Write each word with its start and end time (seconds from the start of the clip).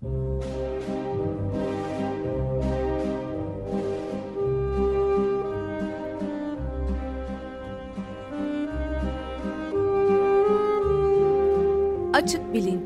Açık 0.00 0.12
Bilinç 12.54 12.79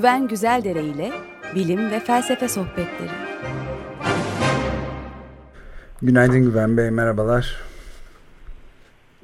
Güven 0.00 0.28
Güzeldere 0.28 0.82
ile 0.82 1.10
bilim 1.54 1.90
ve 1.90 2.00
felsefe 2.00 2.48
sohbetleri. 2.48 3.10
Günaydın 6.02 6.40
Güven 6.40 6.76
Bey, 6.76 6.90
merhabalar. 6.90 7.56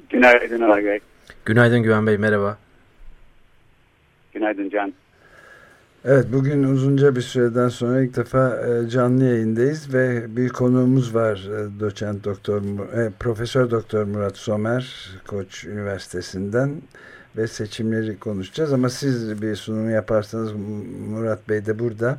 Günaydın 0.09 0.61
Agay. 0.61 0.99
Günaydın 1.45 1.83
Güven 1.83 2.07
Bey, 2.07 2.17
merhaba. 2.17 2.57
Günaydın 4.33 4.69
Can. 4.69 4.93
Evet, 6.05 6.25
bugün 6.33 6.63
uzunca 6.63 7.15
bir 7.15 7.21
süreden 7.21 7.69
sonra 7.69 8.01
ilk 8.01 8.15
defa 8.15 8.57
e, 8.57 8.89
canlı 8.89 9.23
yayındayız 9.23 9.93
ve 9.93 10.35
bir 10.35 10.49
konuğumuz 10.49 11.15
var. 11.15 11.35
E, 11.37 11.79
doçent 11.79 12.23
doktor, 12.23 12.61
e, 12.97 13.11
Profesör 13.19 13.71
Doktor 13.71 14.03
Murat 14.03 14.37
Somer, 14.37 15.11
Koç 15.27 15.65
Üniversitesi'nden 15.65 16.71
ve 17.37 17.47
seçimleri 17.47 18.19
konuşacağız. 18.19 18.73
Ama 18.73 18.89
siz 18.89 19.41
bir 19.41 19.55
sunum 19.55 19.89
yaparsanız 19.89 20.53
Murat 21.09 21.49
Bey 21.49 21.65
de 21.65 21.79
burada. 21.79 22.17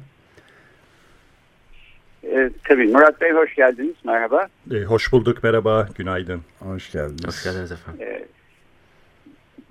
Ee, 2.24 2.50
tabii 2.64 2.86
Murat 2.86 3.20
Bey 3.20 3.32
hoş 3.32 3.55
geldiniz. 3.55 3.94
Merhaba. 4.05 4.47
E, 4.74 4.82
hoş 4.82 5.12
bulduk. 5.12 5.42
Merhaba. 5.42 5.88
Günaydın. 5.98 6.41
Hoş 6.58 6.92
geldiniz. 6.92 7.27
Hoş 7.27 7.44
geldiniz 7.44 7.72
efendim. 7.72 8.02
Ee, 8.02 8.24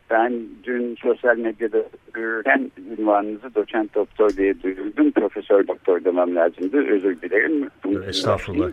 ben 0.09 0.42
dün 0.64 0.95
sosyal 0.95 1.38
medyada 1.38 1.83
görürken 2.14 2.72
ünvanınızı 2.98 3.56
doçent 3.56 3.95
doktor 3.95 4.30
diye 4.30 4.64
duyurdum. 4.64 5.11
Profesör 5.11 5.67
doktor 5.67 6.04
demem 6.04 6.36
lazımdı. 6.36 6.88
Özür 6.88 7.22
dilerim. 7.22 7.70
Bunu 7.83 8.04
Estağfurullah. 8.04 8.70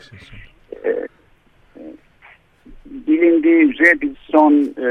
Ee, 0.84 0.88
e, 0.88 1.06
bilindiği 2.84 3.72
üzere 3.72 4.00
biz 4.00 4.12
son 4.18 4.52
e, 4.78 4.88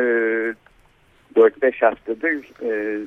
4-5 1.35 1.79
haftadır 1.79 2.33
e, 2.61 2.99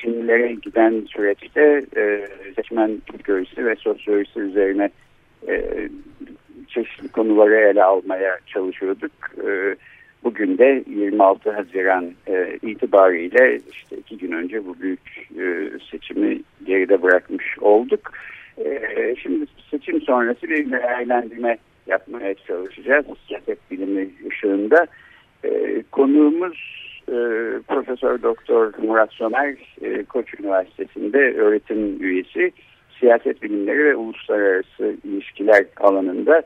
sinirlere 0.00 0.52
giden 0.52 1.06
süreçte 1.08 1.84
e, 1.96 2.28
seçmen 2.56 3.00
psikolojisi 3.08 3.66
ve 3.66 3.76
sosyolojisi 3.76 4.40
üzerine 4.40 4.90
e, 5.48 5.88
çeşitli 6.68 7.08
konuları 7.08 7.56
ele 7.56 7.84
almaya 7.84 8.38
çalışıyorduk. 8.46 9.12
E, 9.46 9.76
bugün 10.24 10.58
de 10.58 10.84
26 10.86 11.50
Haziran 11.50 12.12
e, 12.26 12.58
itibariyle 12.62 13.60
işte 13.72 13.96
iki 13.96 14.18
gün 14.18 14.32
önce 14.32 14.66
bu 14.66 14.80
büyük 14.80 15.28
e, 15.38 15.70
seçimi 15.90 16.40
geride 16.66 17.02
bırakmış 17.02 17.58
olduk. 17.60 18.12
E, 18.64 19.14
şimdi 19.22 19.46
seçim 19.70 20.00
sonrası 20.00 20.42
bir 20.42 20.70
değerlendirme 20.70 21.58
yapmaya 21.86 22.34
çalışacağız. 22.34 23.06
Siyaset 23.28 23.70
bilimi 23.70 24.08
ışığında. 24.28 24.86
E, 25.44 25.82
konuğumuz 25.92 26.85
e, 27.08 27.14
Profesör 27.68 28.22
Doktor 28.22 28.72
Murat 28.78 29.12
Somer 29.12 29.56
e, 29.82 30.04
Koç 30.04 30.34
Üniversitesi'nde 30.40 31.18
öğretim 31.18 32.02
üyesi 32.02 32.52
siyaset 33.00 33.42
bilimleri 33.42 33.84
ve 33.84 33.96
uluslararası 33.96 34.96
ilişkiler 35.04 35.64
alanında 35.76 36.42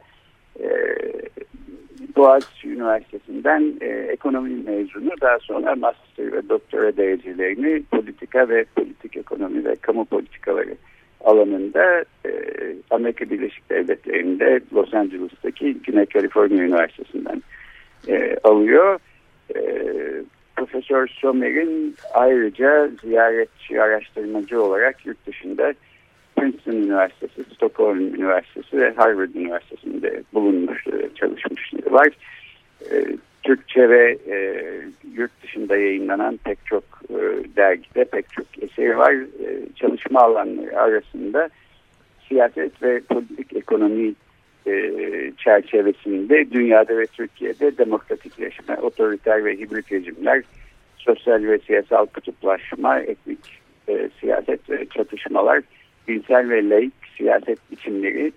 e, 0.60 0.68
Boğaziçi 2.16 2.68
Üniversitesi'nden 2.68 3.74
e, 3.80 3.86
ekonomi 3.86 4.62
mezunu 4.64 5.10
daha 5.20 5.38
sonra 5.38 5.76
master 5.76 6.32
ve 6.32 6.48
doktora 6.48 6.96
derecelerini 6.96 7.82
politika 7.82 8.48
ve 8.48 8.64
politik 8.76 9.16
ekonomi 9.16 9.64
ve 9.64 9.76
kamu 9.76 10.04
politikaları 10.04 10.76
alanında 11.24 12.04
e, 12.26 12.30
Amerika 12.90 13.30
Birleşik 13.30 13.70
Devletleri'nde 13.70 14.60
Los 14.72 14.94
Angeles'taki 14.94 15.74
Güney 15.74 16.06
Kaliforniya 16.06 16.64
Üniversitesi'nden 16.64 17.42
alıyor. 18.44 18.98
E, 19.56 19.60
Profesör 20.72 21.06
Somer'in 21.06 21.94
ayrıca 22.14 22.90
ziyaretçi 23.02 23.82
araştırmacı 23.82 24.62
olarak 24.62 25.06
yurt 25.06 25.26
dışında 25.26 25.74
Princeton 26.36 26.72
Üniversitesi, 26.72 27.44
Stockholm 27.54 28.14
Üniversitesi 28.14 28.78
ve 28.78 28.90
Harvard 28.90 29.34
Üniversitesi'nde 29.34 30.22
bulunmuş, 30.34 30.86
e, 30.86 31.08
çalışmışları 31.14 31.92
var. 31.92 32.08
E, 32.90 33.04
Türkçe 33.42 33.88
ve 33.88 34.18
e, 34.28 34.64
yurt 35.14 35.42
dışında 35.42 35.76
yayınlanan 35.76 36.36
pek 36.44 36.58
çok 36.66 36.84
dergide 37.56 38.04
pek 38.04 38.30
çok 38.30 38.46
eseri 38.62 38.98
var. 38.98 39.14
Çalışma 39.76 40.20
alanları 40.20 40.80
arasında 40.80 41.48
siyaset 42.28 42.82
ve 42.82 43.00
politik 43.00 43.56
ekonomi 43.56 44.14
e, 44.66 45.32
çerçevesinde 45.38 46.50
dünyada 46.50 46.98
ve 46.98 47.06
Türkiye'de 47.06 47.78
demokratikleşme, 47.78 48.74
otoriter 48.74 49.44
ve 49.44 49.56
hibrit 49.56 49.92
rejimler, 49.92 50.42
sosyal 50.96 51.42
ve 51.42 51.58
siyasal 51.58 52.06
kutuplaşma, 52.06 53.00
etnik 53.00 53.60
e, 53.88 54.10
siyaset 54.20 54.70
ve 54.70 54.86
çatışmalar, 54.86 55.62
dinsel 56.08 56.50
ve 56.50 56.68
laik 56.68 56.94
siyaset 57.16 57.58
biçimleri 57.70 58.32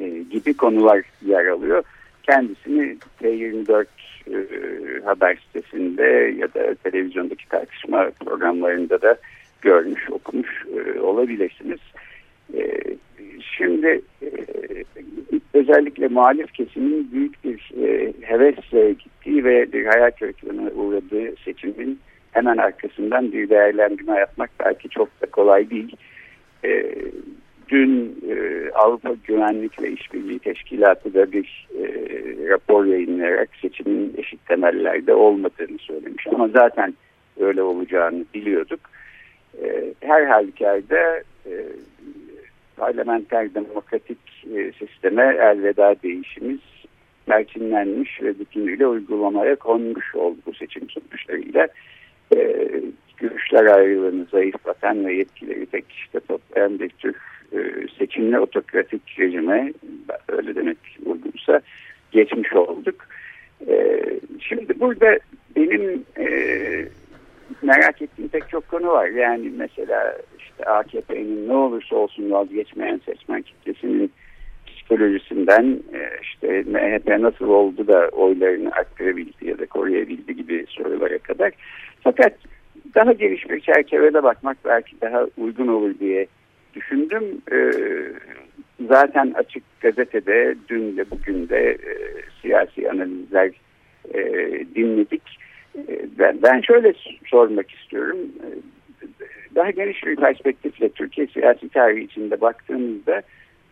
e, 0.00 0.08
gibi 0.30 0.56
konular 0.56 1.02
yer 1.26 1.46
alıyor. 1.46 1.84
Kendisini 2.22 2.96
T24 3.22 3.86
e, 4.30 4.36
haber 5.04 5.38
sitesinde 5.46 6.34
ya 6.38 6.54
da 6.54 6.74
televizyondaki 6.74 7.48
tartışma 7.48 8.10
programlarında 8.24 9.02
da 9.02 9.16
görmüş, 9.62 10.10
okumuş 10.10 10.64
e, 10.76 11.00
olabilirsiniz. 11.00 11.80
E, 12.54 12.82
şimdi 13.56 14.02
özellikle 15.68 16.08
muhalif 16.08 16.52
kesimin 16.52 17.12
büyük 17.12 17.44
bir 17.44 17.72
e, 17.82 18.12
hevesle 18.20 18.92
gittiği 18.92 19.44
ve 19.44 19.72
bir 19.72 19.86
hayal 19.86 20.10
kırıklığına 20.10 20.70
uğradığı 20.70 21.36
seçimin 21.44 21.98
hemen 22.32 22.56
arkasından 22.56 23.32
bir 23.32 23.48
değerlendirme 23.48 24.18
yapmak 24.18 24.50
belki 24.60 24.88
çok 24.88 25.20
da 25.22 25.26
kolay 25.26 25.70
değil. 25.70 25.96
E, 26.64 26.94
dün 27.68 28.20
e, 28.30 28.70
Avrupa 28.70 29.14
Güvenlik 29.24 29.82
ve 29.82 29.90
İşbirliği 29.90 30.38
Teşkilatı 30.38 31.14
da 31.14 31.32
bir 31.32 31.68
e, 31.78 31.84
rapor 32.48 32.84
yayınlayarak 32.84 33.48
seçimin 33.62 34.14
eşit 34.16 34.46
temellerde 34.46 35.14
olmadığını 35.14 35.78
söylemiş. 35.78 36.26
Ama 36.26 36.48
zaten 36.48 36.94
öyle 37.40 37.62
olacağını 37.62 38.24
biliyorduk. 38.34 38.80
E, 39.62 39.94
her 40.00 40.24
halükarda 40.24 41.22
e, 41.46 41.52
parlamenter 42.76 43.54
demokratik 43.54 44.18
e, 44.56 44.72
sisteme 44.72 45.22
elveda 45.22 45.94
değişimiz 46.02 46.60
merkinlenmiş 47.26 48.22
ve 48.22 48.38
bütünüyle 48.38 48.86
uygulamaya 48.86 49.56
konmuş 49.56 50.14
oldu 50.14 50.38
bu 50.46 50.54
seçim 50.54 50.90
sonuçlarıyla. 50.90 51.68
E, 52.36 52.66
görüşler 53.16 53.64
ayrılığını 53.66 54.24
zayıflatan 54.24 55.06
ve 55.06 55.14
yetkileri 55.14 55.66
tek 55.66 55.88
kişide 55.88 56.20
toplayan 56.20 56.78
bir 56.78 56.88
tür 56.88 57.16
e, 57.52 57.58
seçimli 57.98 58.38
otokratik 58.38 59.18
rejime 59.18 59.72
öyle 60.28 60.54
demek 60.54 60.78
uygunsa 61.04 61.60
geçmiş 62.12 62.52
olduk. 62.52 62.94
E, 63.68 64.02
şimdi 64.40 64.80
burada 64.80 65.18
benim 65.56 66.04
e, 66.18 66.26
merak 67.62 68.02
ettiğim 68.02 68.28
pek 68.28 68.48
çok 68.48 68.68
konu 68.68 68.88
var. 68.88 69.06
Yani 69.06 69.52
mesela 69.56 70.18
işte 70.38 70.64
AKP'nin 70.64 71.48
ne 71.48 71.52
olursa 71.52 71.96
olsun 71.96 72.30
vazgeçmeyen 72.30 73.00
seçmen 73.06 73.42
kitlesinin 73.42 74.12
psikolojisinden 74.66 75.80
işte 76.22 76.62
MHP 76.66 77.20
nasıl 77.20 77.48
oldu 77.48 77.86
da 77.86 78.08
oylarını 78.08 78.72
arttırabildi 78.72 79.48
ya 79.48 79.58
da 79.58 79.66
koruyabildi 79.66 80.36
gibi 80.36 80.64
sorulara 80.68 81.18
kadar. 81.18 81.52
Fakat 82.00 82.32
daha 82.94 83.12
geniş 83.12 83.50
bir 83.50 83.60
çerçevede 83.60 84.22
bakmak 84.22 84.56
belki 84.64 85.00
daha 85.00 85.26
uygun 85.36 85.68
olur 85.68 85.98
diye 85.98 86.26
düşündüm. 86.74 87.24
Zaten 88.88 89.32
açık 89.34 89.62
gazetede 89.80 90.54
dün 90.68 90.96
de 90.96 91.10
bugün 91.10 91.48
de 91.48 91.78
siyasi 92.42 92.90
analizler 92.90 93.50
dinledik 94.74 95.22
ben, 96.18 96.60
şöyle 96.60 96.92
sormak 97.26 97.70
istiyorum. 97.70 98.18
Daha 99.54 99.70
geniş 99.70 100.04
bir 100.04 100.16
perspektifle 100.16 100.88
Türkiye 100.88 101.26
siyasi 101.26 101.68
tarihi 101.68 102.04
içinde 102.04 102.40
baktığımızda 102.40 103.22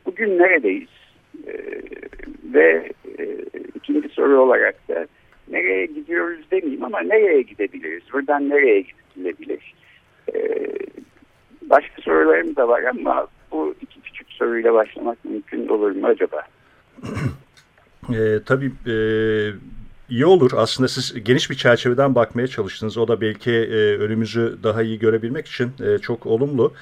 bugün 0.06 0.39
neredeyiz? 0.39 0.89
Ee, 1.47 1.81
ve 2.55 2.93
e, 3.19 3.25
ikinci 3.75 4.09
soru 4.09 4.41
olarak 4.41 4.89
da 4.89 5.06
ama 6.85 7.01
nereye 7.01 7.43
gidebiliriz? 7.43 8.03
Buradan 8.12 8.49
nereye 8.49 8.85
gidilebilir? 9.17 9.75
E, 10.35 10.39
başka 11.62 12.03
sorularım 12.03 12.57
da 12.57 12.69
var 12.69 12.83
ama 12.83 13.27
bu 13.53 13.75
iki 13.81 14.00
küçük 14.00 14.33
soruyla 14.33 14.75
başlamak 14.75 15.25
mümkün 15.25 15.69
olur 15.69 15.91
mu 15.91 16.07
acaba? 16.07 16.43
E, 18.05 18.45
tabii 18.47 18.73
e, 18.87 18.95
iyi 20.14 20.26
olur. 20.26 20.50
Aslında 20.56 20.88
siz 20.88 21.25
geniş 21.25 21.50
bir 21.50 21.55
çerçeveden 21.56 22.14
bakmaya 22.14 22.49
çalıştınız. 22.49 22.99
O 22.99 23.08
da 23.08 23.20
belki 23.20 23.50
e, 23.50 23.96
önümüzü 23.99 24.58
daha 24.62 24.82
iyi 24.82 24.99
görebilmek 24.99 25.46
için 25.46 25.72
e, 25.84 25.99
çok 25.99 26.26
olumlu. 26.26 26.72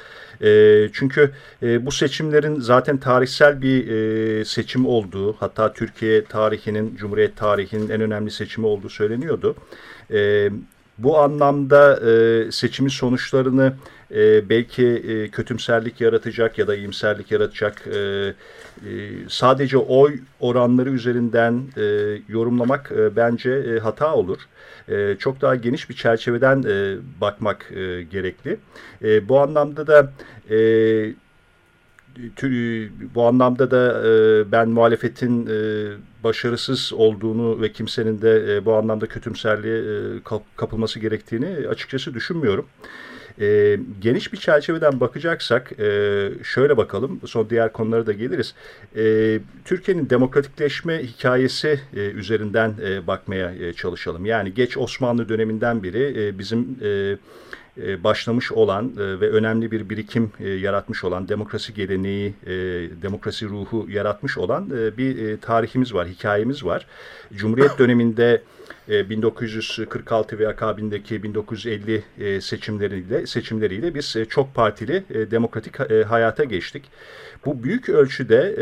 E, 0.43 0.89
çünkü 0.93 1.31
e, 1.63 1.87
bu 1.87 1.93
seçimlerin 1.93 2.61
zaten 2.61 2.97
tarihsel 2.97 3.63
bir 3.63 3.89
e, 3.89 4.45
seçim 4.45 4.87
olduğu, 4.87 5.33
hatta 5.33 5.73
Türkiye 5.73 6.25
tarihinin, 6.25 6.97
Cumhuriyet 6.97 7.37
tarihinin 7.37 7.89
en 7.89 8.01
önemli 8.01 8.31
seçimi 8.31 8.67
olduğu 8.67 8.89
söyleniyordu. 8.89 9.55
E, 10.13 10.51
bu 10.99 11.19
anlamda 11.19 12.11
e, 12.11 12.53
seçimin 12.53 12.91
sonuçlarını 12.91 13.73
e, 14.15 14.49
belki 14.49 14.87
e, 14.87 15.29
kötümserlik 15.29 16.01
yaratacak 16.01 16.59
ya 16.59 16.67
da 16.67 16.77
iyimserlik 16.77 17.31
yaratacak 17.31 17.87
e, 17.87 17.99
e, 17.99 18.35
sadece 19.29 19.77
oy 19.79 20.21
oranları 20.41 20.91
üzerinden 20.91 21.63
e, 21.77 21.83
yorumlamak 22.29 22.93
e, 22.93 23.17
bence 23.17 23.51
e, 23.51 23.79
hata 23.79 24.15
olur. 24.15 24.39
E, 24.89 25.17
çok 25.19 25.41
daha 25.41 25.55
geniş 25.55 25.91
bir 25.91 25.95
çerçeveden 25.95 26.63
e, 26.63 26.97
bakmak 27.21 27.73
e, 27.73 28.03
gerekli. 28.03 28.59
E, 29.05 29.29
bu 29.29 29.41
anlamda 29.41 29.87
da 29.87 30.13
e, 30.51 30.59
bu 33.15 33.23
anlamda 33.27 33.71
da 33.71 34.09
e, 34.09 34.53
ben 34.53 34.69
muhalefetin 34.69 35.47
e, 35.47 35.89
başarısız 36.25 36.93
olduğunu 36.93 37.63
ve 37.63 37.73
kimsenin 37.73 38.23
de 38.23 38.57
e, 38.57 38.65
bu 38.65 38.75
anlamda 38.75 39.07
kötümserliğe 39.07 39.79
e, 39.79 40.21
kapılması 40.57 41.01
gerektiğini 41.01 41.69
açıkçası 41.69 42.15
düşünmüyorum. 42.15 42.67
E, 43.41 43.79
geniş 44.01 44.33
bir 44.33 44.39
çerçeveden 44.39 45.01
bakacaksak 45.01 45.73
e, 45.81 46.29
şöyle 46.43 46.77
bakalım 46.77 47.21
son 47.27 47.51
diğer 47.51 47.73
konulara 47.73 48.07
da 48.07 48.13
geliriz. 48.13 48.55
E, 48.97 49.39
Türkiye'nin 49.65 50.11
demokratikleşme 50.11 51.03
hikayesi 51.03 51.81
e, 51.97 52.01
üzerinden 52.01 52.75
e, 52.85 53.07
bakmaya 53.07 53.55
e, 53.55 53.73
çalışalım. 53.73 54.27
Yani 54.27 54.55
geç 54.55 54.79
Osmanlı 54.79 55.29
döneminden 55.29 55.83
beri 55.83 56.27
e, 56.27 56.39
bizim... 56.39 56.77
E, 56.83 56.89
e, 56.89 57.17
başlamış 57.77 58.53
olan 58.53 58.93
e, 58.99 59.21
ve 59.21 59.31
önemli 59.31 59.71
bir 59.71 59.91
birikim 59.91 60.33
e, 60.41 60.49
yaratmış 60.49 61.05
olan, 61.05 61.29
demokrasi 61.29 61.75
geleneği, 61.75 62.35
demokrasi 63.03 63.47
ruhu 63.47 63.87
yaratmış 63.91 64.39
olan 64.39 64.71
bir 64.71 65.37
tarihimiz 65.41 65.95
var, 65.95 66.09
hikayemiz 66.09 66.65
var. 66.65 66.87
Cumhuriyet 67.35 67.79
döneminde 67.79 68.43
1946 68.89 70.39
ve 70.39 70.49
akabindeki 70.49 71.23
1950 71.23 72.41
seçimleriyle 72.41 73.27
seçimleriyle 73.27 73.95
biz 73.95 74.17
çok 74.29 74.55
partili 74.55 75.05
demokratik 75.31 75.79
hayata 76.07 76.45
geçtik. 76.45 76.83
Bu 77.45 77.63
büyük 77.63 77.89
ölçüde 77.89 78.55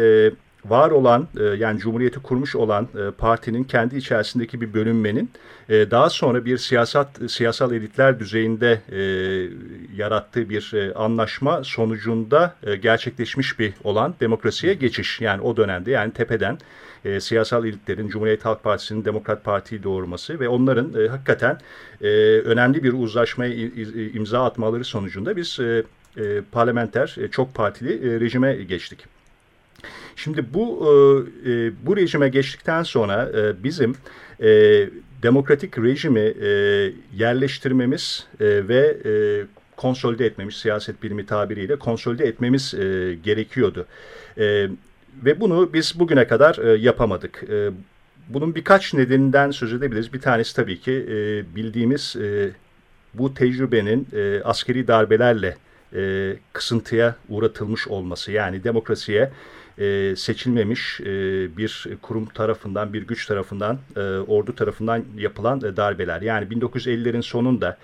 var 0.64 0.90
olan 0.90 1.28
e, 1.40 1.44
yani 1.44 1.78
Cumhuriyeti 1.78 2.20
kurmuş 2.20 2.56
olan 2.56 2.88
e, 2.94 3.10
partinin 3.10 3.64
kendi 3.64 3.96
içerisindeki 3.96 4.60
bir 4.60 4.74
bölünmenin 4.74 5.30
e, 5.68 5.90
daha 5.90 6.10
sonra 6.10 6.44
bir 6.44 6.58
siyasat 6.58 7.08
siyasal 7.28 7.72
elitler 7.72 8.18
düzeyinde 8.20 8.80
yarattığı 9.96 10.50
bir 10.50 10.74
anlaşma 10.94 11.64
sonucunda 11.64 12.54
gerçekleşmiş 12.82 13.58
bir 13.58 13.74
olan 13.84 14.14
demokrasiye 14.20 14.74
geçiş. 14.74 15.20
Yani 15.20 15.42
o 15.42 15.56
dönemde 15.56 15.90
yani 15.90 16.12
tepeden 16.12 16.58
siyasal 17.18 17.64
elitlerin 17.64 18.08
Cumhuriyet 18.08 18.44
Halk 18.44 18.62
Partisi'nin 18.62 19.04
Demokrat 19.04 19.44
Parti'yi 19.44 19.82
doğurması 19.82 20.40
ve 20.40 20.48
onların 20.48 21.08
hakikaten 21.08 21.58
önemli 22.44 22.82
bir 22.82 22.92
uzlaşmaya 22.92 23.54
imza 24.14 24.44
atmaları 24.44 24.84
sonucunda 24.84 25.36
biz 25.36 25.58
parlamenter 26.52 27.16
çok 27.30 27.54
partili 27.54 28.20
rejime 28.20 28.54
geçtik. 28.54 29.19
Şimdi 30.16 30.44
bu 30.54 30.86
e, 30.86 31.50
e, 31.50 31.72
bu 31.86 31.96
rejime 31.96 32.28
geçtikten 32.28 32.82
sonra 32.82 33.30
e, 33.34 33.64
bizim 33.64 33.94
e, 34.42 34.48
demokratik 35.22 35.78
rejimi 35.78 36.20
e, 36.20 36.48
yerleştirmemiz 37.16 38.26
e, 38.40 38.68
ve 38.68 38.96
e, 39.04 39.12
konsolide 39.76 40.26
etmemiz, 40.26 40.54
siyaset 40.54 41.02
bilimi 41.02 41.26
tabiriyle 41.26 41.76
konsolide 41.76 42.24
etmemiz 42.24 42.74
e, 42.74 43.14
gerekiyordu. 43.24 43.86
E, 44.38 44.68
ve 45.24 45.40
bunu 45.40 45.72
biz 45.72 45.94
bugüne 45.98 46.26
kadar 46.26 46.58
e, 46.58 46.78
yapamadık. 46.78 47.42
E, 47.50 47.70
bunun 48.28 48.54
birkaç 48.54 48.94
nedeninden 48.94 49.50
söz 49.50 49.72
edebiliriz. 49.72 50.12
Bir 50.12 50.20
tanesi 50.20 50.56
tabii 50.56 50.80
ki 50.80 50.92
e, 50.92 51.16
bildiğimiz 51.56 52.16
e, 52.16 52.50
bu 53.14 53.34
tecrübenin 53.34 54.08
e, 54.12 54.42
askeri 54.44 54.88
darbelerle 54.88 55.56
e, 55.94 56.32
kısıntıya 56.52 57.16
uğratılmış 57.28 57.88
olması. 57.88 58.32
Yani 58.32 58.64
demokrasiye 58.64 59.30
e, 59.80 60.16
seçilmemiş 60.16 61.00
e, 61.00 61.06
bir 61.56 61.88
kurum 62.02 62.26
tarafından, 62.26 62.92
bir 62.92 63.02
güç 63.02 63.26
tarafından, 63.26 63.78
e, 63.96 64.00
ordu 64.00 64.54
tarafından 64.54 65.04
yapılan 65.16 65.58
e, 65.58 65.76
darbeler. 65.76 66.22
Yani 66.22 66.46
1950'lerin 66.46 67.22
sonunda 67.22 67.76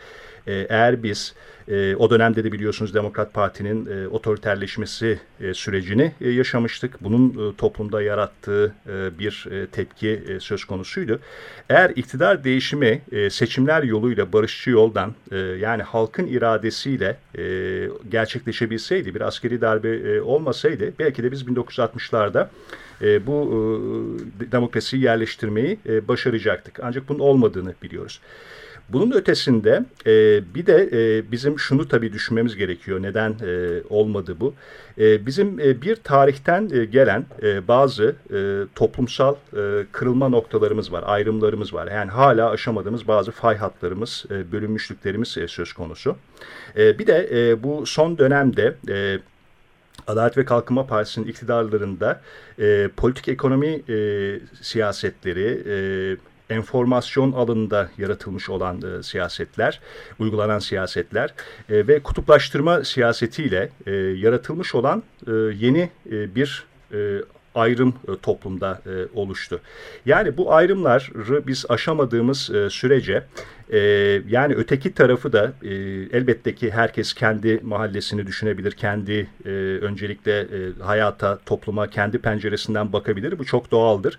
e, 0.47 0.67
eğer 0.69 1.03
biz 1.03 1.35
e, 1.69 1.97
o 1.97 2.11
dönemde 2.11 2.45
de 2.45 2.53
biliyorsunuz 2.53 2.95
Demokrat 2.95 3.35
Parti'nin 3.35 3.87
e, 3.87 4.09
otoriterleşmesi 4.09 5.21
e, 5.41 5.55
sürecini 5.55 6.13
e, 6.21 6.31
yaşamıştık. 6.31 7.05
Bunun 7.05 7.51
e, 7.51 7.57
toplumda 7.57 8.03
yarattığı 8.03 8.75
e, 8.87 9.19
bir 9.19 9.47
e, 9.51 9.67
tepki 9.67 10.23
e, 10.29 10.41
söz 10.41 10.65
konusuydu. 10.65 11.21
Eğer 11.69 11.91
iktidar 11.91 12.45
değişimi 12.45 13.03
e, 13.13 13.31
seçimler 13.31 13.83
yoluyla 13.83 14.33
barışçı 14.33 14.71
yoldan 14.71 15.15
e, 15.33 15.37
yani 15.37 15.83
halkın 15.83 16.27
iradesiyle 16.27 17.17
e, 17.39 17.43
gerçekleşebilseydi 18.11 19.15
bir 19.15 19.21
askeri 19.21 19.61
darbe 19.61 19.97
e, 19.97 20.21
olmasaydı 20.21 20.93
belki 20.99 21.23
de 21.23 21.33
biz 21.33 21.47
1960'larda 21.87 22.49
e, 23.03 23.27
bu 23.27 23.51
e, 24.41 24.53
demokrasiyi 24.53 25.03
yerleştirmeyi 25.03 25.79
e, 25.89 26.09
başaracaktık. 26.09 26.81
Ancak 26.83 27.09
bunun 27.09 27.19
olmadığını 27.19 27.75
biliyoruz. 27.83 28.21
Bunun 28.89 29.11
ötesinde 29.11 29.85
e, 30.07 30.43
bir 30.55 30.67
de 30.67 30.89
e, 30.93 31.33
bizim 31.33 31.59
şunu 31.59 31.89
tabii 31.89 32.13
düşünmemiz 32.13 32.57
gerekiyor. 32.57 33.03
Neden 33.03 33.31
e, 33.31 33.83
olmadı 33.91 34.37
bu? 34.41 34.55
E, 34.99 35.27
bizim 35.27 35.61
e, 35.61 35.83
bir 35.83 35.97
tarihten 35.97 36.71
e, 36.73 36.85
gelen 36.85 37.27
e, 37.43 37.69
bazı 37.69 38.17
e, 38.33 38.39
toplumsal 38.75 39.35
e, 39.35 39.87
kırılma 39.93 40.29
noktalarımız 40.29 40.93
var, 40.93 41.05
ayrımlarımız 41.07 41.75
var. 41.75 41.93
Yani 41.93 42.11
hala 42.11 42.51
aşamadığımız 42.51 43.09
bazı 43.09 43.31
fay 43.31 43.57
hatlarımız, 43.57 44.25
e, 44.31 44.53
bölünmüşlüklerimiz 44.53 45.39
e, 45.39 45.49
söz 45.49 45.73
konusu. 45.73 46.17
E, 46.77 46.99
bir 46.99 47.07
de 47.07 47.29
e, 47.33 47.63
bu 47.63 47.87
son 47.87 48.19
dönemde... 48.19 48.75
E, 48.89 49.19
Adalet 50.07 50.39
ve 50.39 50.45
Kalkınma 50.45 50.87
Partisi'nin 50.87 51.27
iktidarlarında 51.27 52.21
e, 52.59 52.89
politik 52.97 53.29
ekonomi 53.29 53.83
e, 53.89 54.41
siyasetleri, 54.63 55.63
e, 55.69 55.77
enformasyon 56.55 57.33
alanında 57.33 57.91
yaratılmış 57.99 58.51
olan 58.51 58.83
e, 58.83 59.03
siyasetler, 59.03 59.81
uygulanan 60.19 60.59
siyasetler 60.59 61.35
e, 61.69 61.89
ve 61.89 62.03
kutuplaştırma 62.03 62.85
siyasetiyle 62.85 63.71
e, 63.87 63.93
yaratılmış 63.95 64.75
olan 64.75 65.03
e, 65.27 65.33
yeni 65.33 65.91
e, 66.11 66.35
bir 66.35 66.65
e, 66.93 67.21
ayrım 67.57 67.89
e, 67.89 68.17
toplumda 68.23 68.83
e, 68.87 69.19
oluştu. 69.19 69.61
Yani 70.07 70.37
bu 70.37 70.55
ayrımları 70.55 71.47
biz 71.47 71.67
aşamadığımız 71.69 72.51
e, 72.51 72.71
sürece 72.71 73.23
yani 74.29 74.55
öteki 74.55 74.95
tarafı 74.95 75.33
da 75.33 75.53
e, 75.63 75.75
elbette 76.13 76.55
ki 76.55 76.71
herkes 76.71 77.15
kendi 77.15 77.61
mahallesini 77.63 78.27
düşünebilir, 78.27 78.73
kendi 78.73 79.29
e, 79.45 79.51
öncelikle 79.81 80.47
hayata, 80.83 81.39
topluma 81.47 81.91
kendi 81.91 82.19
penceresinden 82.19 82.93
bakabilir. 82.93 83.39
Bu 83.39 83.45
çok 83.45 83.71
doğaldır. 83.71 84.19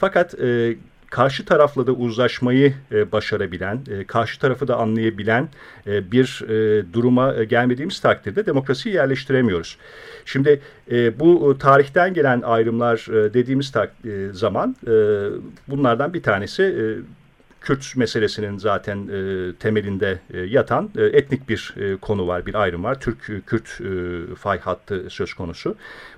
Fakat 0.00 0.34
karşı 1.14 1.44
tarafla 1.44 1.86
da 1.86 1.92
uzlaşmayı 1.92 2.74
e, 2.92 3.12
başarabilen, 3.12 3.80
e, 3.90 4.04
karşı 4.04 4.40
tarafı 4.40 4.68
da 4.68 4.76
anlayabilen 4.76 5.48
e, 5.86 6.12
bir 6.12 6.42
e, 6.48 6.84
duruma 6.92 7.34
e, 7.34 7.44
gelmediğimiz 7.44 8.00
takdirde 8.00 8.46
demokrasiyi 8.46 8.94
yerleştiremiyoruz. 8.94 9.76
Şimdi 10.24 10.60
e, 10.90 11.20
bu 11.20 11.58
tarihten 11.58 12.14
gelen 12.14 12.42
ayrımlar 12.42 13.06
e, 13.10 13.34
dediğimiz 13.34 13.72
tak, 13.72 13.92
e, 14.04 14.28
zaman 14.32 14.76
e, 14.86 14.92
bunlardan 15.68 16.14
bir 16.14 16.22
tanesi 16.22 16.62
e, 16.62 16.84
Kürt 17.64 17.96
meselesinin 17.96 18.58
zaten 18.58 19.08
e, 19.08 19.52
temelinde 19.54 20.18
e, 20.34 20.38
yatan 20.38 20.90
e, 20.96 21.04
etnik 21.04 21.48
bir 21.48 21.74
e, 21.76 21.96
konu 21.96 22.26
var, 22.26 22.46
bir 22.46 22.54
ayrım 22.54 22.84
var. 22.84 23.00
Türk-Kürt 23.00 23.80
e, 23.80 24.34
fay 24.34 24.58
hattı 24.58 25.06
söz 25.08 25.34
konusu. 25.34 25.76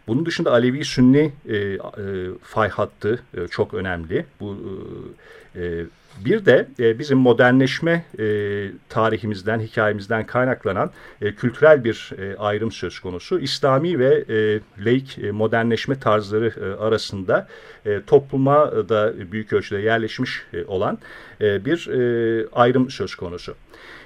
Bunun 0.08 0.26
dışında 0.26 0.52
Alevi-Sünni 0.52 1.32
e, 1.48 1.56
e, 1.56 1.78
fay 2.42 2.68
hattı 2.68 3.22
e, 3.34 3.48
çok 3.48 3.74
önemli. 3.74 4.26
Bu 4.40 4.56
e, 5.56 5.84
bir 6.24 6.46
de 6.46 6.68
e, 6.78 6.98
bizim 6.98 7.18
modernleşme 7.18 8.04
e, 8.18 8.26
tarihimizden, 8.88 9.60
hikayemizden 9.60 10.26
kaynaklanan 10.26 10.90
e, 11.22 11.34
kültürel 11.34 11.84
bir 11.84 12.12
e, 12.18 12.36
ayrım 12.36 12.72
söz 12.72 12.98
konusu. 12.98 13.38
İslami 13.38 13.98
ve 13.98 14.24
e, 14.28 14.60
laik 14.84 15.18
e, 15.18 15.30
modernleşme 15.30 16.00
tarzları 16.00 16.52
e, 16.60 16.82
arasında 16.82 17.48
e, 17.86 18.02
topluma 18.06 18.88
da 18.88 19.14
büyük 19.32 19.52
ölçüde 19.52 19.80
yerleşmiş 19.80 20.42
e, 20.52 20.64
olan 20.64 20.98
e, 21.40 21.64
bir 21.64 21.88
e, 21.88 22.46
ayrım 22.52 22.90
söz 22.90 23.14
konusu. 23.14 23.54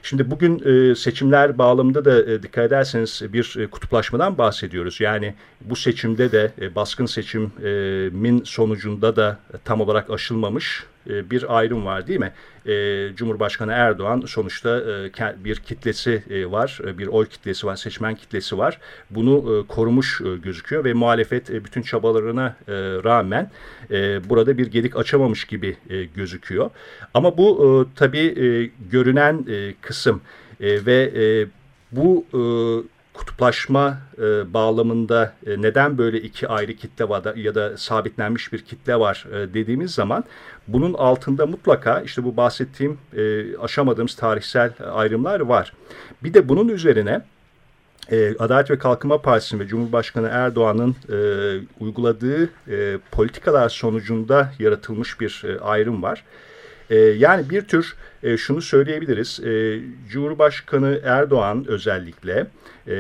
Şimdi 0.03 0.31
bugün 0.31 0.63
e, 0.65 0.95
seçimler 0.95 1.59
bağlamında 1.59 2.05
da 2.05 2.33
e, 2.33 2.43
dikkat 2.43 2.65
ederseniz 2.65 3.23
bir 3.33 3.57
e, 3.59 3.67
kutuplaşmadan 3.67 4.39
bahsediyoruz. 4.39 5.01
Yani 5.01 5.35
bu 5.61 5.77
seçimde 5.91 6.33
de 6.33 6.53
e, 6.61 6.75
baskın 6.75 7.07
seçimin 7.07 8.45
sonucunda 8.45 9.17
da 9.17 9.39
tam 9.65 9.81
olarak 9.81 10.11
aşılmamış 10.11 10.85
e, 11.11 11.31
bir 11.31 11.59
ayrım 11.59 11.85
var 11.85 12.07
değil 12.07 12.21
mi? 12.21 12.33
E, 12.67 13.09
Cumhurbaşkanı 13.17 13.73
Erdoğan 13.73 14.23
sonuçta 14.27 14.79
e, 14.79 15.45
bir 15.45 15.57
kitlesi 15.57 16.23
var, 16.51 16.81
bir 16.99 17.07
oy 17.07 17.27
kitlesi 17.27 17.67
var, 17.67 17.77
seçmen 17.77 18.15
kitlesi 18.15 18.59
var. 18.59 18.79
Bunu 19.11 19.65
korumuş 19.69 20.23
gözüküyor 20.43 20.85
ve 20.85 20.93
muhalefet 20.93 21.65
bütün 21.65 21.83
çabalarına 21.83 22.57
rağmen 23.05 23.51
burada 24.29 24.59
bir 24.59 24.67
gedik 24.67 24.97
açamamış 24.97 25.45
gibi 25.45 25.77
gözüküyor. 26.15 26.71
Ama 27.15 27.39
bu 27.39 27.89
tabii 27.97 28.73
görünen 28.91 29.45
kısım 29.81 30.21
ve 30.61 31.47
bu 31.93 32.27
kutuplaşma 33.21 33.99
e, 34.19 34.55
bağlamında 34.55 35.33
e, 35.47 35.63
neden 35.63 35.99
böyle 35.99 36.21
iki 36.21 36.49
ayrı 36.49 36.75
kitle 36.75 37.09
var 37.09 37.25
da, 37.25 37.35
ya 37.37 37.55
da 37.55 37.77
sabitlenmiş 37.77 38.53
bir 38.53 38.65
kitle 38.65 38.97
var 38.97 39.27
e, 39.33 39.55
dediğimiz 39.55 39.95
zaman 39.95 40.25
bunun 40.69 40.95
altında 40.95 41.47
mutlaka 41.47 42.01
işte 42.01 42.25
bu 42.25 42.37
bahsettiğim 42.37 42.99
e, 43.17 43.57
aşamadığımız 43.57 44.15
tarihsel 44.15 44.73
ayrımlar 44.93 45.41
var. 45.41 45.73
Bir 46.23 46.35
de 46.35 46.49
bunun 46.49 46.69
üzerine 46.69 47.23
e, 48.11 48.37
Adalet 48.39 48.71
ve 48.71 48.79
Kalkınma 48.79 49.23
Partisi 49.23 49.61
ve 49.61 49.67
Cumhurbaşkanı 49.67 50.29
Erdoğan'ın 50.33 50.97
e, 51.13 51.17
uyguladığı 51.81 52.51
e, 52.69 52.99
politikalar 53.11 53.69
sonucunda 53.69 54.53
yaratılmış 54.59 55.21
bir 55.21 55.43
e, 55.47 55.61
ayrım 55.61 56.03
var. 56.03 56.25
E, 56.91 56.97
yani 56.97 57.51
bir 57.51 57.63
tür 57.63 57.95
e, 58.23 58.37
şunu 58.37 58.63
söyleyebiliriz. 58.63 59.41
E, 59.41 59.81
Cumhurbaşkanı 60.09 61.01
Erdoğan 61.05 61.65
özellikle 61.69 62.47
e, 62.89 62.97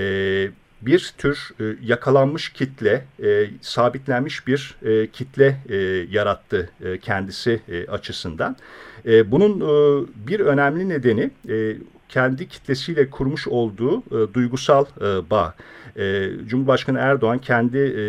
bir 0.82 1.14
tür 1.18 1.50
e, 1.60 1.64
yakalanmış 1.82 2.48
kitle, 2.48 3.04
e, 3.22 3.46
sabitlenmiş 3.60 4.46
bir 4.46 4.76
e, 4.82 5.06
kitle 5.06 5.60
e, 5.68 5.76
yarattı 6.10 6.70
e, 6.84 6.98
kendisi 6.98 7.60
e, 7.68 7.86
açısından. 7.86 8.56
E, 9.06 9.30
bunun 9.30 9.60
e, 9.60 10.06
bir 10.28 10.40
önemli 10.40 10.88
nedeni 10.88 11.30
e, 11.48 11.76
kendi 12.08 12.48
kitlesiyle 12.48 13.10
kurmuş 13.10 13.48
olduğu 13.48 13.98
e, 13.98 14.34
duygusal 14.34 14.84
e, 15.00 15.30
bağ. 15.30 15.54
E, 15.96 16.30
Cumhurbaşkanı 16.46 16.98
Erdoğan 16.98 17.38
kendi 17.38 17.78
e, 17.78 18.02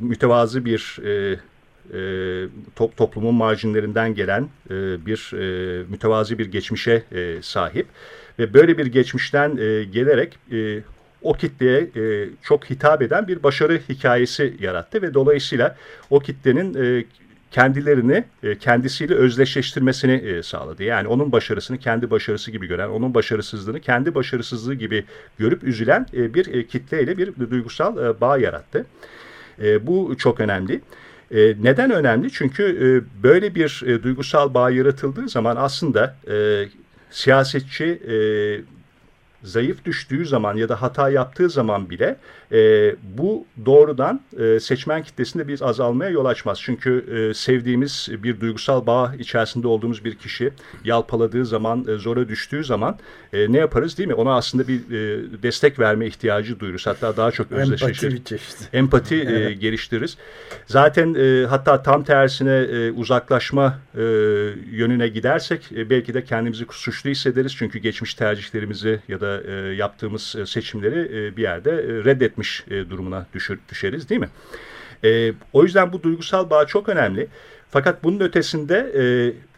mütevazı 0.00 0.64
bir 0.64 0.98
e, 1.04 1.40
e, 1.94 2.00
top, 2.76 2.96
toplumun 2.96 3.34
marjinlerinden 3.34 4.14
gelen 4.14 4.48
e, 4.70 5.06
bir 5.06 5.32
e, 5.34 5.84
mütevazi 5.88 6.38
bir 6.38 6.46
geçmişe 6.46 7.02
e, 7.12 7.42
sahip 7.42 7.86
ve 8.38 8.54
böyle 8.54 8.78
bir 8.78 8.86
geçmişten 8.86 9.56
e, 9.56 9.84
gelerek 9.84 10.38
e, 10.52 10.80
o 11.22 11.32
kitleye 11.32 11.80
e, 11.96 12.28
çok 12.42 12.70
hitap 12.70 13.02
eden 13.02 13.28
bir 13.28 13.42
başarı 13.42 13.80
hikayesi 13.88 14.56
yarattı 14.60 15.02
ve 15.02 15.14
dolayısıyla 15.14 15.76
o 16.10 16.20
kitlenin 16.20 16.74
e, 16.74 17.04
kendilerini 17.50 18.24
e, 18.42 18.58
kendisiyle 18.58 19.14
özdeşleştirmesini 19.14 20.12
e, 20.12 20.42
sağladı. 20.42 20.82
Yani 20.82 21.08
onun 21.08 21.32
başarısını 21.32 21.78
kendi 21.78 22.10
başarısı 22.10 22.50
gibi 22.50 22.66
gören, 22.66 22.88
onun 22.88 23.14
başarısızlığını 23.14 23.80
kendi 23.80 24.14
başarısızlığı 24.14 24.74
gibi 24.74 25.04
görüp 25.38 25.64
üzülen 25.64 26.06
e, 26.14 26.34
bir 26.34 26.54
e, 26.54 26.66
kitleyle 26.66 27.18
bir 27.18 27.50
duygusal 27.50 27.98
e, 27.98 28.20
bağ 28.20 28.38
yarattı. 28.38 28.86
E, 29.62 29.86
bu 29.86 30.16
çok 30.18 30.40
önemli. 30.40 30.80
E, 31.30 31.54
neden 31.62 31.90
önemli? 31.90 32.30
Çünkü 32.32 32.62
e, 32.62 33.22
böyle 33.22 33.54
bir 33.54 33.82
e, 33.86 34.02
duygusal 34.02 34.54
bağ 34.54 34.70
yaratıldığı 34.70 35.28
zaman 35.28 35.56
aslında 35.56 36.16
e, 36.30 36.64
siyasetçi 37.10 37.84
e, 37.84 38.14
zayıf 39.42 39.84
düştüğü 39.84 40.26
zaman 40.26 40.56
ya 40.56 40.68
da 40.68 40.82
hata 40.82 41.10
yaptığı 41.10 41.50
zaman 41.50 41.90
bile 41.90 42.16
e, 42.52 42.94
bu 43.02 43.46
doğrudan 43.66 44.20
e, 44.38 44.60
seçmen 44.60 45.02
kitlesinde 45.02 45.48
bir 45.48 45.68
azalmaya 45.68 46.10
yol 46.10 46.24
açmaz. 46.24 46.60
Çünkü 46.62 47.04
e, 47.30 47.34
sevdiğimiz 47.34 48.08
bir 48.22 48.40
duygusal 48.40 48.86
bağ 48.86 49.14
içerisinde 49.18 49.68
olduğumuz 49.68 50.04
bir 50.04 50.14
kişi 50.14 50.52
yalpaladığı 50.84 51.46
zaman, 51.46 51.86
e, 51.88 51.94
zora 51.94 52.28
düştüğü 52.28 52.64
zaman 52.64 52.98
e, 53.32 53.52
ne 53.52 53.58
yaparız 53.58 53.98
değil 53.98 54.08
mi? 54.08 54.14
Ona 54.14 54.36
aslında 54.36 54.68
bir 54.68 54.78
e, 54.78 55.42
destek 55.42 55.78
verme 55.78 56.06
ihtiyacı 56.06 56.60
duyuruz. 56.60 56.86
Hatta 56.86 57.16
daha 57.16 57.30
çok 57.30 57.52
özdeşleşir. 57.52 58.06
Empati 58.06 58.24
çeşit. 58.24 58.68
Empati 58.72 59.14
e, 59.14 59.52
geliştiririz. 59.52 60.16
Zaten 60.66 61.14
e, 61.14 61.46
hatta 61.46 61.82
tam 61.82 62.04
tersine 62.04 62.56
e, 62.56 62.90
uzaklaşma 62.90 63.78
e, 63.94 64.02
yönüne 64.70 65.08
gidersek 65.08 65.72
e, 65.76 65.90
belki 65.90 66.14
de 66.14 66.24
kendimizi 66.24 66.64
suçlu 66.70 67.10
hissederiz. 67.10 67.54
Çünkü 67.56 67.78
geçmiş 67.78 68.14
tercihlerimizi 68.14 69.00
ya 69.08 69.20
da 69.20 69.29
e, 69.38 69.74
yaptığımız 69.74 70.36
e, 70.38 70.46
seçimleri 70.46 71.00
e, 71.18 71.36
bir 71.36 71.42
yerde 71.42 71.70
e, 71.70 72.04
reddetmiş 72.04 72.64
e, 72.70 72.90
durumuna 72.90 73.26
düşür, 73.34 73.58
düşeriz 73.68 74.08
değil 74.08 74.20
mi? 74.20 74.28
E, 75.04 75.32
o 75.52 75.62
yüzden 75.62 75.92
bu 75.92 76.02
duygusal 76.02 76.50
bağ 76.50 76.66
çok 76.66 76.88
önemli. 76.88 77.28
Fakat 77.70 78.04
bunun 78.04 78.20
ötesinde 78.20 78.92
e, 78.98 79.02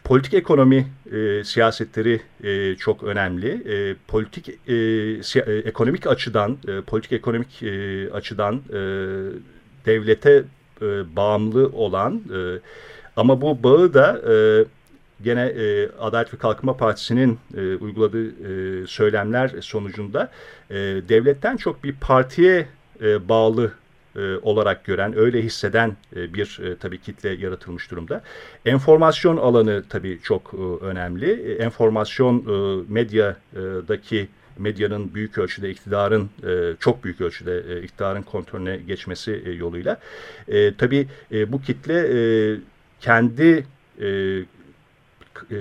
politik 0.03 0.33
ekonomi 0.33 0.87
e, 1.11 1.43
siyasetleri 1.43 2.21
e, 2.43 2.75
çok 2.75 3.03
önemli. 3.03 3.49
E, 3.49 3.95
politik 4.07 4.49
e, 4.49 4.73
e, 4.73 5.57
ekonomik 5.57 6.07
açıdan, 6.07 6.57
e, 6.67 6.81
politik 6.81 7.11
ekonomik 7.11 7.63
e, 7.63 8.09
açıdan 8.11 8.55
e, 8.55 8.79
devlete 9.85 10.43
e, 10.81 11.15
bağımlı 11.15 11.67
olan 11.67 12.21
e, 12.35 12.59
ama 13.15 13.41
bu 13.41 13.63
bağı 13.63 13.93
da 13.93 14.21
e, 14.33 14.65
gene 15.21 15.45
e, 15.45 15.89
Adalet 15.99 16.33
ve 16.33 16.37
Kalkınma 16.37 16.77
Partisi'nin 16.77 17.39
e, 17.57 17.75
uyguladığı 17.75 18.27
e, 18.27 18.87
söylemler 18.87 19.51
sonucunda 19.61 20.31
e, 20.69 20.75
devletten 21.09 21.57
çok 21.57 21.83
bir 21.83 21.95
partiye 22.01 22.67
e, 23.01 23.29
bağlı 23.29 23.71
e, 24.15 24.35
olarak 24.41 24.85
gören, 24.85 25.17
öyle 25.17 25.41
hisseden 25.41 25.97
e, 26.15 26.33
bir 26.33 26.59
e, 26.63 26.75
tabii 26.77 27.01
kitle 27.01 27.29
yaratılmış 27.29 27.91
durumda. 27.91 28.21
Enformasyon 28.65 29.37
alanı 29.37 29.83
tabii 29.89 30.19
çok 30.23 30.53
e, 30.53 30.85
önemli. 30.85 31.31
E, 31.31 31.53
enformasyon 31.53 32.37
e, 32.39 32.83
medyadaki 32.93 34.27
medyanın 34.57 35.13
büyük 35.13 35.37
ölçüde 35.37 35.69
iktidarın 35.69 36.29
e, 36.47 36.73
çok 36.79 37.03
büyük 37.03 37.21
ölçüde 37.21 37.63
e, 37.69 37.81
iktidarın 37.81 38.21
kontrolüne 38.21 38.77
geçmesi 38.77 39.43
e, 39.45 39.51
yoluyla. 39.51 39.99
E, 40.47 40.73
tabii 40.75 41.07
e, 41.31 41.51
bu 41.51 41.61
kitle 41.61 41.99
e, 41.99 42.19
kendi 42.99 43.65
e, 44.01 44.07
e, 45.51 45.57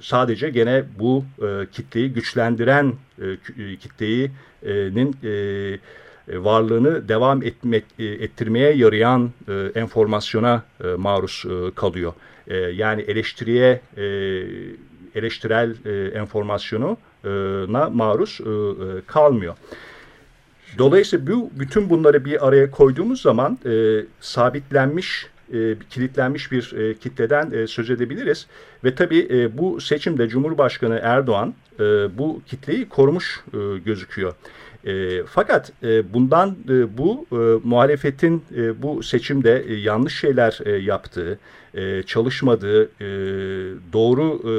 sadece 0.00 0.50
gene 0.50 0.84
bu 0.98 1.24
e, 1.42 1.66
kitleyi 1.72 2.12
güçlendiren 2.12 2.92
e, 3.22 3.26
e 3.62 3.76
kitleyi'nin 3.76 5.16
e, 5.24 5.28
e, 6.28 6.44
varlığını 6.44 7.08
devam 7.08 7.42
etmek, 7.42 7.84
e, 7.98 8.04
ettirmeye 8.04 8.72
yarayan 8.72 9.30
e, 9.48 9.70
enformasyona 9.74 10.62
e, 10.84 10.86
maruz 10.86 11.44
e, 11.46 11.74
kalıyor. 11.74 12.12
E, 12.48 12.56
yani 12.56 13.02
eleştiriye 13.02 13.80
e, 13.96 14.04
eleştirel 15.14 15.74
e, 15.84 16.18
enformasyona 16.18 16.96
maruz 17.90 18.40
e, 18.40 18.48
e, 18.48 19.02
kalmıyor. 19.06 19.54
Dolayısıyla 20.78 21.26
bu, 21.26 21.50
bütün 21.58 21.90
bunları 21.90 22.24
bir 22.24 22.48
araya 22.48 22.70
koyduğumuz 22.70 23.22
zaman 23.22 23.58
e, 23.66 24.04
sabitlenmiş 24.20 25.26
e, 25.52 25.76
kilitlenmiş 25.90 26.52
bir 26.52 26.72
e, 26.72 26.94
kitleden 26.94 27.50
e, 27.50 27.66
söz 27.66 27.90
edebiliriz. 27.90 28.46
Ve 28.84 28.94
tabii 28.94 29.28
e, 29.30 29.58
bu 29.58 29.80
seçimde 29.80 30.28
Cumhurbaşkanı 30.28 31.00
Erdoğan 31.02 31.54
e, 31.80 31.84
bu 32.18 32.42
kitleyi 32.46 32.88
korumuş 32.88 33.40
e, 33.54 33.78
gözüküyor. 33.78 34.34
E, 34.84 35.22
fakat 35.24 35.72
e, 35.82 36.12
bundan 36.14 36.56
e, 36.68 36.98
bu 36.98 37.26
e, 37.32 37.36
muhalefetin 37.64 38.44
e, 38.56 38.82
bu 38.82 39.02
seçimde 39.02 39.64
e, 39.68 39.74
yanlış 39.74 40.20
şeyler 40.20 40.58
e, 40.64 40.70
yaptığı, 40.70 41.38
e, 41.74 42.02
çalışmadığı, 42.02 42.84
e, 42.84 43.08
doğru 43.92 44.40
e, 44.50 44.52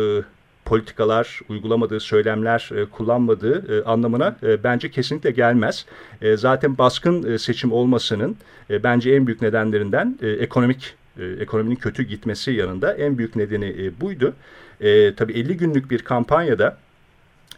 politikalar, 0.72 1.40
uygulamadığı 1.50 2.00
söylemler 2.00 2.70
e, 2.76 2.86
kullanmadığı 2.86 3.80
e, 3.80 3.84
anlamına 3.84 4.36
e, 4.44 4.64
bence 4.64 4.92
kesinlikle 4.92 5.32
gelmez. 5.32 5.86
E, 6.22 6.38
zaten 6.38 6.78
baskın 6.78 7.32
e, 7.34 7.38
seçim 7.38 7.72
olmasının 7.72 8.38
e, 8.70 8.84
bence 8.84 9.12
en 9.12 9.28
büyük 9.28 9.42
nedenlerinden 9.42 10.20
e, 10.22 10.30
ekonomik 10.30 10.94
e, 11.20 11.26
ekonominin 11.26 11.76
kötü 11.76 12.04
gitmesi 12.04 12.52
yanında 12.52 12.94
en 12.94 13.18
büyük 13.18 13.36
nedeni 13.36 13.66
e, 13.66 14.02
buydu. 14.02 14.34
E, 14.82 15.16
tabii 15.16 15.34
50 15.34 15.58
günlük 15.58 15.92
bir 15.92 16.00
kampanyada 16.00 16.78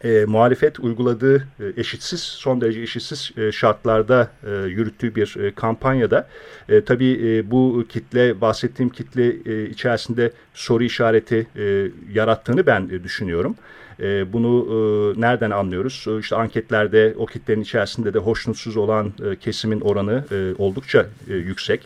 e, 0.04 0.24
muhalefet 0.24 0.80
uyguladığı 0.80 1.36
e, 1.36 1.64
eşitsiz, 1.76 2.20
son 2.20 2.60
derece 2.60 2.80
eşitsiz 2.80 3.30
e, 3.36 3.52
şartlarda 3.52 4.30
e, 4.46 4.50
yürüttüğü 4.50 5.14
bir 5.14 5.36
e, 5.36 5.54
kampanyada 5.54 6.28
e, 6.68 6.84
tabii 6.84 7.20
e, 7.24 7.50
bu 7.50 7.84
kitle, 7.88 8.40
bahsettiğim 8.40 8.90
kitle 8.90 9.36
e, 9.46 9.70
içerisinde 9.70 10.32
soru 10.54 10.84
işareti 10.84 11.46
e, 11.56 11.86
yarattığını 12.12 12.66
ben 12.66 12.88
e, 12.92 13.04
düşünüyorum. 13.04 13.56
E, 14.00 14.32
bunu 14.32 14.66
e, 14.68 15.20
nereden 15.20 15.50
anlıyoruz? 15.50 16.04
E, 16.08 16.18
işte 16.18 16.36
anketlerde 16.36 17.14
o 17.18 17.26
kitlenin 17.26 17.62
içerisinde 17.62 18.14
de 18.14 18.18
hoşnutsuz 18.18 18.76
olan 18.76 19.12
e, 19.30 19.36
kesimin 19.36 19.80
oranı 19.80 20.24
e, 20.30 20.54
oldukça 20.58 21.06
e, 21.28 21.34
yüksek. 21.34 21.80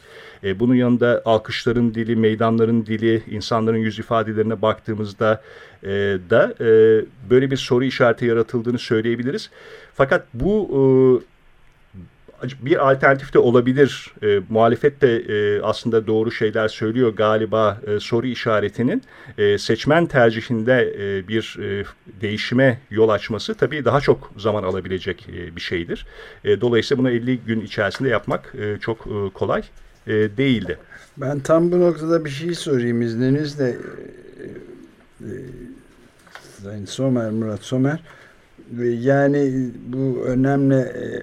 E, 0.45 0.61
bunun 0.61 0.75
yanında 0.75 1.23
alkışların 1.25 1.95
dili, 1.95 2.17
meydanların 2.17 2.87
dili, 2.87 3.23
insanların 3.31 3.79
yüz 3.79 3.99
ifadelerine 3.99 4.63
baktığımızda 4.63 5.43
e, 5.83 5.89
da 6.31 6.55
e, 6.61 6.67
böyle 7.31 7.51
bir 7.51 7.57
soru 7.57 7.85
işareti 7.85 8.27
yaratıldığını 8.27 8.79
söyleyebiliriz. 8.79 9.51
Fakat 9.95 10.27
bu 10.35 10.69
e, 10.75 10.79
bir 12.43 12.91
alternatif 12.91 13.35
de 13.35 13.39
olabilir. 13.39 14.13
E, 14.23 14.41
muhalefet 14.49 15.03
de 15.03 15.17
e, 15.17 15.63
aslında 15.63 16.07
doğru 16.07 16.31
şeyler 16.31 16.69
söylüyor 16.69 17.17
galiba 17.17 17.81
e, 17.87 18.01
soru 18.01 18.27
işaretinin 18.27 19.03
e, 19.39 19.59
seçmen 19.59 20.07
tercihinde 20.07 20.95
e, 20.99 21.29
bir 21.29 21.57
e, 21.63 21.85
değişime 22.21 22.81
yol 22.91 23.09
açması 23.09 23.55
tabii 23.55 23.85
daha 23.85 24.01
çok 24.01 24.33
zaman 24.37 24.63
alabilecek 24.63 25.27
e, 25.29 25.57
bir 25.57 25.61
şeydir. 25.61 26.07
E, 26.45 26.61
dolayısıyla 26.61 27.05
bunu 27.05 27.11
50 27.11 27.39
gün 27.39 27.61
içerisinde 27.61 28.09
yapmak 28.09 28.55
e, 28.59 28.79
çok 28.81 29.07
e, 29.07 29.31
kolay 29.35 29.63
e, 30.09 30.37
değildi. 30.37 30.79
Ben 31.17 31.41
tam 31.41 31.73
bu 31.73 31.81
noktada 31.81 32.25
bir 32.25 32.31
şey 32.31 32.55
sorayım 32.55 33.03
izninizle. 33.03 33.69
E, 33.69 33.75
e, 35.21 35.33
Sayın 36.63 36.85
Somer, 36.85 37.31
Murat 37.31 37.63
Somer. 37.63 38.01
Yani 39.01 39.71
bu 39.87 40.23
önemli 40.27 40.75
e, 40.75 41.23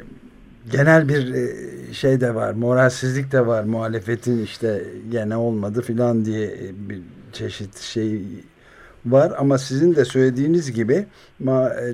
genel 0.72 1.10
bir 1.10 1.34
e, 1.34 1.54
şey 1.94 2.22
de 2.22 2.36
var, 2.36 2.54
moralsizlik 2.54 3.32
de 3.32 3.48
var. 3.48 3.64
Muhalefetin 3.64 4.44
işte 4.44 4.84
gene 5.12 5.38
olmadı 5.38 5.82
filan 5.82 6.26
diye 6.26 6.46
e, 6.46 6.90
bir 6.90 7.02
çeşit 7.34 7.78
şey 7.80 8.22
var 9.06 9.34
ama 9.38 9.58
sizin 9.58 9.96
de 9.96 10.06
söylediğiniz 10.06 10.72
gibi 10.72 11.06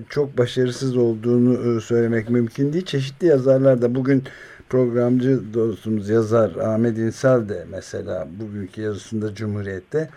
çok 0.09 0.37
başarısız 0.37 0.97
olduğunu 0.97 1.81
söylemek 1.81 2.29
mümkün 2.29 2.73
değil. 2.73 2.85
Çeşitli 2.85 3.27
yazarlar 3.27 3.81
da 3.81 3.95
bugün 3.95 4.23
programcı 4.71 5.53
dostumuz 5.53 6.09
yazar 6.09 6.55
Ahmet 6.55 6.97
İnsel 6.97 7.49
de 7.49 7.65
mesela 7.71 8.27
bugünkü 8.39 8.81
yazısında 8.81 9.35
Cumhuriyet'te 9.35 10.09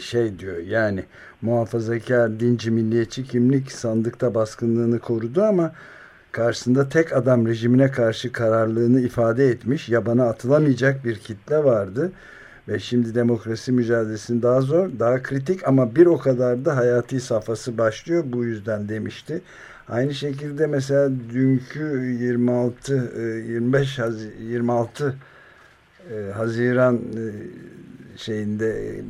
şey 0.00 0.38
diyor 0.38 0.56
yani 0.56 1.04
muhafazakar 1.42 2.40
dinci 2.40 2.70
milliyetçi 2.70 3.24
kimlik 3.24 3.72
sandıkta 3.72 4.34
baskınlığını 4.34 4.98
korudu 4.98 5.42
ama 5.42 5.72
karşısında 6.32 6.88
tek 6.88 7.16
adam 7.16 7.46
rejimine 7.46 7.90
karşı 7.90 8.32
kararlılığını 8.32 9.00
ifade 9.00 9.48
etmiş, 9.48 9.88
yabana 9.88 10.24
atılamayacak 10.28 11.04
bir 11.04 11.18
kitle 11.18 11.64
vardı. 11.64 12.12
Ve 12.68 12.78
şimdi 12.78 13.14
demokrasi 13.14 13.72
mücadelesinin 13.72 14.42
daha 14.42 14.60
zor, 14.60 14.90
daha 14.98 15.22
kritik 15.22 15.68
ama 15.68 15.96
bir 15.96 16.06
o 16.06 16.18
kadar 16.18 16.64
da 16.64 16.76
hayati 16.76 17.20
safhası 17.20 17.78
başlıyor. 17.78 18.24
Bu 18.26 18.44
yüzden 18.44 18.88
demişti. 18.88 19.40
Aynı 19.88 20.14
şekilde 20.14 20.66
mesela 20.66 21.10
dünkü 21.30 22.16
26 22.20 22.94
25 23.48 23.98
26 24.40 25.14
Haziran 26.34 26.96
e, 26.96 27.24
şeyinde 28.16 29.00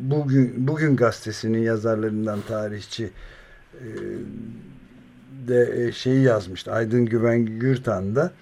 bugün 0.00 0.66
bugün 0.66 0.96
gazetesinin 0.96 1.58
yazarlarından 1.58 2.40
tarihçi 2.48 3.10
e, 3.74 3.86
de 5.48 5.86
e, 5.86 5.92
şeyi 5.92 6.22
yazmıştı. 6.22 6.72
Aydın 6.72 7.06
Güven 7.06 7.46
Gürtan 7.46 8.16
da 8.16 8.32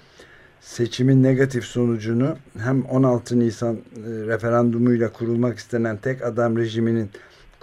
seçimin 0.61 1.23
negatif 1.23 1.65
sonucunu 1.65 2.37
hem 2.59 2.85
16 2.85 3.39
Nisan 3.39 3.75
e, 3.77 3.81
referandumuyla 4.07 5.13
kurulmak 5.13 5.59
istenen 5.59 5.97
tek 5.97 6.23
adam 6.23 6.57
rejiminin 6.57 7.11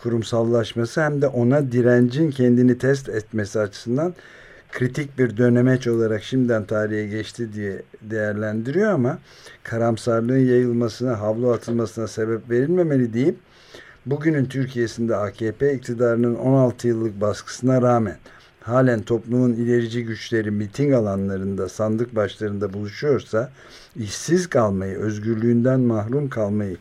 kurumsallaşması 0.04 1.02
hem 1.02 1.22
de 1.22 1.28
ona 1.28 1.72
direncin 1.72 2.32
kendini 2.32 2.78
test 2.78 3.10
etmesi 3.10 3.60
açısından 3.60 4.14
kritik 4.72 5.18
bir 5.18 5.38
dönemeç 5.38 5.88
olarak 5.88 6.24
şimdiden 6.24 6.66
tarihe 6.66 7.08
geçti 7.08 7.54
diye 7.54 7.82
değerlendiriyor 8.02 8.92
ama 8.92 9.18
karamsarlığın 9.64 10.46
yayılmasına, 10.46 11.20
havlu 11.20 11.52
atılmasına 11.52 12.08
sebep 12.08 12.50
verilmemeli 12.50 13.14
deyip 13.14 13.36
bugünün 14.06 14.46
Türkiye'sinde 14.46 15.16
AKP 15.16 15.74
iktidarının 15.74 16.36
16 16.36 16.88
yıllık 16.88 17.22
baskısına 17.22 17.82
rağmen 17.82 18.18
halen 18.62 19.02
toplumun 19.02 19.54
ilerici 19.54 20.06
güçleri 20.06 20.52
miting 20.52 20.94
alanlarında, 20.94 21.70
sandık 21.70 22.16
başlarında 22.16 22.74
buluşuyorsa, 22.74 23.52
işsiz 23.96 24.48
kalmayı, 24.48 24.98
özgürlüğünden 24.98 25.80
mahrum 25.80 26.30
kalmayı 26.30 26.78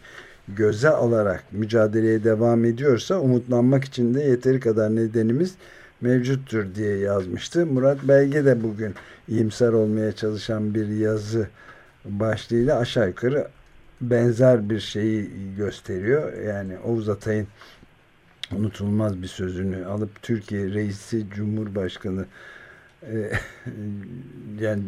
göze 0.57 0.89
alarak 0.89 1.45
mücadeleye 1.53 2.25
devam 2.25 2.65
ediyorsa 2.65 3.21
umutlanmak 3.21 3.85
için 3.85 4.15
de 4.15 4.23
yeteri 4.23 4.61
kadar 4.61 4.97
nedenimiz 4.97 5.55
mevcuttur 6.01 6.75
diye 6.75 6.97
yazmıştı. 6.97 7.67
Murat 7.67 8.09
Belge 8.09 8.45
de 8.45 8.63
bugün 8.63 8.95
iyimser 9.29 9.73
olmaya 9.73 10.13
çalışan 10.13 10.75
bir 10.75 10.89
yazı 10.89 11.49
başlığıyla 12.05 12.79
aşağı 12.79 13.09
yukarı 13.09 13.49
benzer 14.01 14.71
bir 14.71 14.81
şeyi 14.81 15.31
gösteriyor. 15.57 16.33
Yani 16.43 16.79
Oğuz 16.79 17.09
Atay'ın 17.09 17.47
unutulmaz 18.57 19.23
bir 19.23 19.29
sözünü 19.29 19.87
alıp 19.87 20.23
Türkiye 20.23 20.71
reisi 20.71 21.27
Cumhurbaşkanı 21.35 22.25
e, 23.03 23.13
yani 24.61 24.83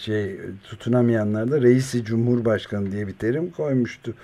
şey 0.00 0.40
tutunamayanlar 0.64 1.50
da 1.50 1.62
reisi 1.62 2.04
Cumhurbaşkanı 2.04 2.92
diye 2.92 3.06
bir 3.06 3.14
terim 3.14 3.50
koymuştu 3.50 4.14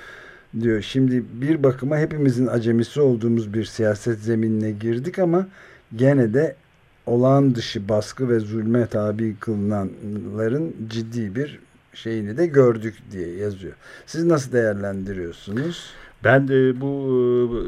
diyor. 0.61 0.83
Şimdi 0.83 1.25
bir 1.33 1.63
bakıma 1.63 1.99
hepimizin 1.99 2.47
acemisi 2.47 3.01
olduğumuz 3.01 3.55
bir 3.55 3.65
siyaset 3.65 4.19
zeminine 4.19 4.71
girdik 4.71 5.19
ama 5.19 5.49
gene 5.97 6.35
de 6.35 6.57
olağan 7.07 7.55
dışı 7.55 7.89
baskı 7.89 8.29
ve 8.29 8.41
zulme 8.41 8.87
tabi 8.87 9.37
kılınanların 9.37 10.77
ciddi 10.91 11.35
bir 11.35 11.59
şeyini 11.95 12.37
de 12.37 12.47
gördük 12.47 12.95
diye 13.13 13.37
yazıyor. 13.37 13.73
Siz 14.07 14.25
nasıl 14.25 14.53
değerlendiriyorsunuz? 14.53 15.91
Ben 16.25 16.49
de 16.49 16.81
bu 16.81 16.89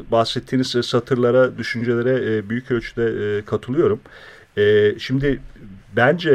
e, 0.07 0.11
bahsettiğiniz 0.11 0.67
satırlara, 0.67 1.57
düşüncelere 1.57 2.35
e, 2.37 2.49
büyük 2.49 2.71
ölçüde 2.71 3.37
e, 3.37 3.45
katılıyorum. 3.45 3.99
Şimdi 4.97 5.39
bence 5.95 6.31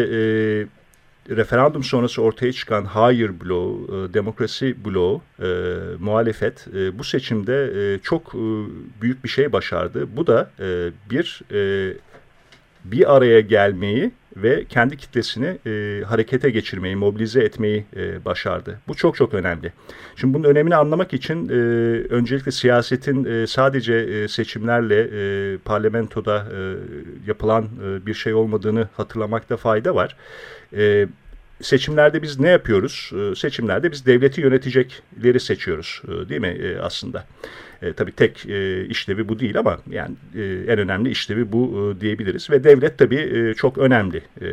referandum 1.31 1.83
sonrası 1.83 2.23
ortaya 2.23 2.53
çıkan 2.53 2.85
hayır 2.85 3.41
bloğu, 3.41 3.89
demokrasi 4.15 4.85
bloğu, 4.85 5.23
muhalefet 5.99 6.67
bu 6.93 7.05
seçimde 7.05 7.99
çok 8.03 8.35
büyük 9.03 9.25
bir 9.25 9.29
şey 9.29 9.53
başardı. 9.53 10.17
Bu 10.17 10.27
da 10.27 10.51
bir 11.11 11.43
bir 12.85 13.17
araya 13.17 13.41
gelmeyi 13.41 14.11
ve 14.43 14.65
kendi 14.65 14.97
kitlesini 14.97 15.59
e, 15.67 16.03
harekete 16.05 16.51
geçirmeyi, 16.51 16.97
mobilize 16.97 17.41
etmeyi 17.45 17.85
e, 17.97 18.25
başardı. 18.25 18.79
Bu 18.89 18.95
çok 18.95 19.17
çok 19.17 19.35
önemli. 19.35 19.73
Şimdi 20.17 20.35
bunun 20.35 20.45
önemini 20.45 20.77
anlamak 20.77 21.15
için 21.15 21.49
e, 21.49 21.53
öncelikle 22.11 22.53
siyasetin 22.53 23.25
e, 23.25 23.47
sadece 23.47 23.95
e, 23.95 24.29
seçimlerle 24.29 25.01
e, 25.01 25.59
parlamentoda 25.59 26.47
e, 26.53 26.59
yapılan 27.27 27.65
e, 27.65 28.07
bir 28.07 28.15
şey 28.15 28.35
olmadığını 28.35 28.89
hatırlamakta 28.97 29.57
fayda 29.57 29.95
var. 29.95 30.17
E, 30.77 31.07
seçimlerde 31.61 32.23
biz 32.23 32.41
ne 32.41 32.49
yapıyoruz? 32.49 33.13
E, 33.15 33.35
seçimlerde 33.35 33.93
biz 33.93 34.07
devleti 34.07 34.41
yönetecekleri 34.41 35.41
seçiyoruz 35.41 36.03
e, 36.05 36.29
değil 36.29 36.41
mi 36.41 36.59
e, 36.63 36.79
aslında? 36.79 37.27
E, 37.83 37.93
tabii 37.93 38.13
tek 38.13 38.47
e, 38.47 38.85
işlevi 38.85 39.29
bu 39.29 39.39
değil 39.39 39.59
ama 39.59 39.79
yani 39.91 40.15
e, 40.35 40.43
en 40.43 40.79
önemli 40.79 41.11
işlevi 41.11 41.53
bu 41.53 41.95
e, 41.97 42.01
diyebiliriz. 42.01 42.51
Ve 42.51 42.65
devlet 42.65 42.99
tabii 42.99 43.51
e, 43.51 43.55
çok 43.55 43.79
önemli 43.79 44.23
e, 44.41 44.49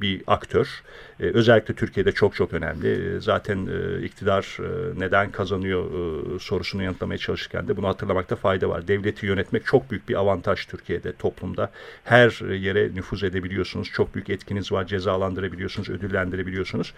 bir 0.00 0.22
aktör. 0.26 0.82
E, 1.20 1.24
özellikle 1.24 1.74
Türkiye'de 1.74 2.12
çok 2.12 2.34
çok 2.34 2.52
önemli. 2.52 3.16
E, 3.16 3.20
zaten 3.20 3.66
e, 3.66 4.04
iktidar 4.04 4.56
e, 4.60 5.00
neden 5.00 5.30
kazanıyor 5.30 5.84
e, 5.84 6.38
sorusunu 6.38 6.82
yanıtlamaya 6.82 7.18
çalışırken 7.18 7.68
de 7.68 7.76
bunu 7.76 7.88
hatırlamakta 7.88 8.36
fayda 8.36 8.68
var. 8.68 8.88
Devleti 8.88 9.26
yönetmek 9.26 9.66
çok 9.66 9.90
büyük 9.90 10.08
bir 10.08 10.14
avantaj 10.14 10.66
Türkiye'de, 10.66 11.12
toplumda. 11.12 11.70
Her 12.04 12.54
yere 12.54 12.94
nüfuz 12.94 13.24
edebiliyorsunuz. 13.24 13.90
Çok 13.92 14.14
büyük 14.14 14.30
etkiniz 14.30 14.72
var. 14.72 14.86
Cezalandırabiliyorsunuz, 14.86 15.90
ödüllendirebiliyorsunuz. 15.90 16.94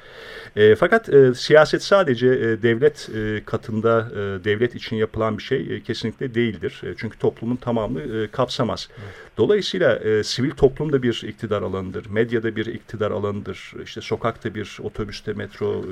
E, 0.57 0.75
fakat 0.75 1.09
e, 1.09 1.35
siyaset 1.35 1.83
sadece 1.83 2.27
e, 2.27 2.63
devlet 2.63 3.09
e, 3.15 3.43
katında, 3.45 4.09
e, 4.13 4.45
devlet 4.45 4.75
için 4.75 4.97
yapılan 4.97 5.40
bir 5.41 5.45
şey 5.45 5.77
e, 5.77 5.83
kesinlikle 5.83 6.35
değildir. 6.35 6.83
E, 6.85 6.95
çünkü 6.97 7.19
toplumun 7.19 7.57
tamamını 7.57 8.23
e, 8.23 8.29
kapsamaz. 8.29 8.89
Dolayısıyla 9.37 10.01
sivil 10.25 10.51
toplum 10.51 10.93
da 10.93 11.03
bir 11.03 11.23
iktidar 11.29 11.63
alanıdır. 11.63 12.07
Medyada 12.11 12.57
bir 12.57 12.67
iktidar 12.67 13.11
alanıdır. 13.11 13.73
İşte 13.85 14.01
sokakta 14.01 14.55
bir 14.55 14.79
otobüste, 14.83 15.33
metro, 15.33 15.85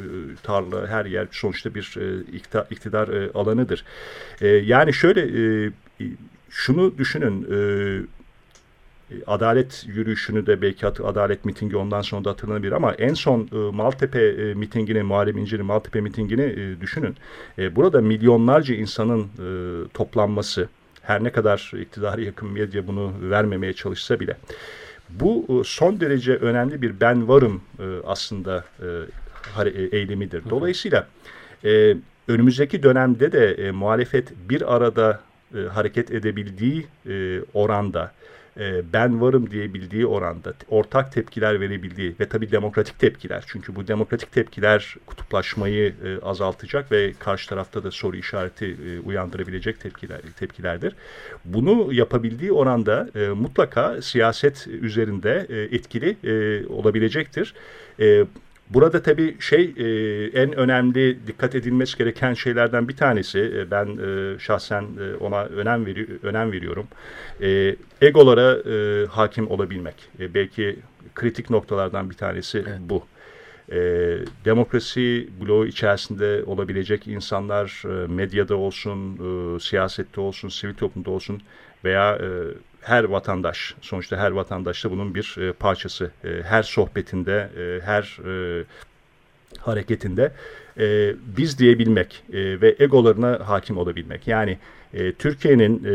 tarla, 0.42 0.87
her 0.87 1.06
yer 1.06 1.28
sonuçta 1.30 1.74
bir 1.74 1.84
iktidar, 2.32 2.66
iktidar 2.70 3.08
alanıdır. 3.34 3.84
Yani 4.62 4.94
şöyle 4.94 5.22
şunu 6.50 6.98
düşünün. 6.98 7.46
E, 9.10 9.14
adalet 9.26 9.86
yürüyüşünü 9.88 10.46
de 10.46 10.62
belki 10.62 10.86
adalet 10.86 11.44
mitingi 11.44 11.76
ondan 11.76 12.02
sonra 12.02 12.24
da 12.24 12.30
hatırlanabilir 12.30 12.72
ama 12.72 12.92
en 12.92 13.14
son 13.14 13.48
e, 13.52 13.56
Maltepe 13.56 14.26
e, 14.26 14.54
mitingini, 14.54 15.02
Muharrem 15.02 15.38
İnce'nin 15.38 15.66
Maltepe 15.66 16.00
mitingini 16.00 16.42
e, 16.42 16.80
düşünün. 16.80 17.16
E, 17.58 17.76
burada 17.76 18.00
milyonlarca 18.00 18.74
insanın 18.74 19.22
e, 19.22 19.88
toplanması, 19.94 20.68
her 21.02 21.24
ne 21.24 21.32
kadar 21.32 21.72
iktidara 21.80 22.20
yakın 22.20 22.48
medya 22.48 22.86
bunu 22.86 23.12
vermemeye 23.30 23.72
çalışsa 23.72 24.20
bile 24.20 24.36
bu 25.10 25.46
e, 25.48 25.64
son 25.64 26.00
derece 26.00 26.36
önemli 26.36 26.82
bir 26.82 27.00
ben 27.00 27.28
varım 27.28 27.62
e, 27.78 27.84
aslında 28.06 28.64
eylemidir. 29.92 30.42
Dolayısıyla 30.50 31.08
önümüzdeki 32.28 32.82
dönemde 32.82 33.32
de 33.32 33.70
muhalefet 33.70 34.32
bir 34.48 34.74
arada 34.76 35.20
hareket 35.72 36.10
edebildiği 36.10 36.86
oranda 37.54 38.12
e, 38.58 38.92
ben 38.92 39.20
varım 39.20 39.50
diyebildiği 39.50 40.06
oranda 40.06 40.54
ortak 40.68 41.12
tepkiler 41.12 41.60
verebildiği 41.60 42.14
ve 42.20 42.28
tabii 42.28 42.50
demokratik 42.50 42.98
tepkiler 42.98 43.44
çünkü 43.46 43.76
bu 43.76 43.88
demokratik 43.88 44.32
tepkiler 44.32 44.96
kutuplaşmayı 45.06 45.94
e, 46.04 46.18
azaltacak 46.24 46.92
ve 46.92 47.12
karşı 47.18 47.48
tarafta 47.48 47.84
da 47.84 47.90
soru 47.90 48.16
işareti 48.16 48.66
e, 48.66 49.00
uyandırabilecek 49.00 49.80
tepkiler 49.80 50.20
tepkilerdir. 50.38 50.94
Bunu 51.44 51.92
yapabildiği 51.92 52.52
oranda 52.52 53.08
mutlaka 53.34 54.02
siyaset 54.02 54.66
üzerinde 54.66 55.46
etkili 55.70 56.16
olabilecektir. 56.68 57.54
E, 58.00 58.24
Burada 58.70 59.02
tabii 59.02 59.37
şey 59.40 59.74
e, 59.76 59.87
en 60.42 60.52
önemli 60.52 61.26
dikkat 61.26 61.54
edilmesi 61.54 61.98
gereken 61.98 62.35
şeylerden 62.35 62.88
bir 62.88 62.96
tanesi 62.96 63.38
e, 63.38 63.70
ben 63.70 63.87
e, 63.87 64.38
şahsen 64.38 64.83
e, 64.83 65.16
ona 65.16 65.44
önem 65.44 65.87
veri, 65.87 66.07
önem 66.22 66.52
veriyorum. 66.52 66.87
E, 67.42 67.76
egolara 68.02 68.70
e, 68.70 69.07
hakim 69.07 69.50
olabilmek. 69.50 69.94
E, 70.20 70.35
belki 70.35 70.76
kritik 71.14 71.50
noktalardan 71.50 72.11
bir 72.11 72.14
tanesi 72.14 72.59
evet. 72.59 72.78
bu. 72.81 73.04
E, 73.72 73.78
demokrasi 74.44 75.28
bloğu 75.40 75.66
içerisinde 75.66 76.42
olabilecek 76.46 77.07
insanlar 77.07 77.83
e, 77.85 78.07
medyada 78.07 78.57
olsun, 78.57 79.14
e, 79.57 79.61
siyasette 79.61 80.20
olsun, 80.20 80.48
sivil 80.48 80.74
toplumda 80.74 81.11
olsun 81.11 81.42
veya 81.85 82.16
e, 82.16 82.28
her 82.80 83.04
vatandaş, 83.04 83.74
sonuçta 83.80 84.16
her 84.16 84.30
vatandaş 84.30 84.84
da 84.84 84.90
bunun 84.90 85.14
bir 85.14 85.36
e, 85.40 85.52
parçası. 85.52 86.10
E, 86.24 86.28
her 86.42 86.62
sohbetinde, 86.62 87.50
e, 87.58 87.80
her 87.84 88.18
e, 88.60 88.64
hareketinde 89.58 90.32
e, 90.78 91.14
biz 91.36 91.58
diyebilmek 91.58 92.22
e, 92.32 92.60
ve 92.60 92.76
egolarına 92.78 93.48
hakim 93.48 93.78
olabilmek. 93.78 94.26
Yani 94.26 94.58
e, 94.94 95.12
Türkiye'nin 95.12 95.84
e, 95.84 95.94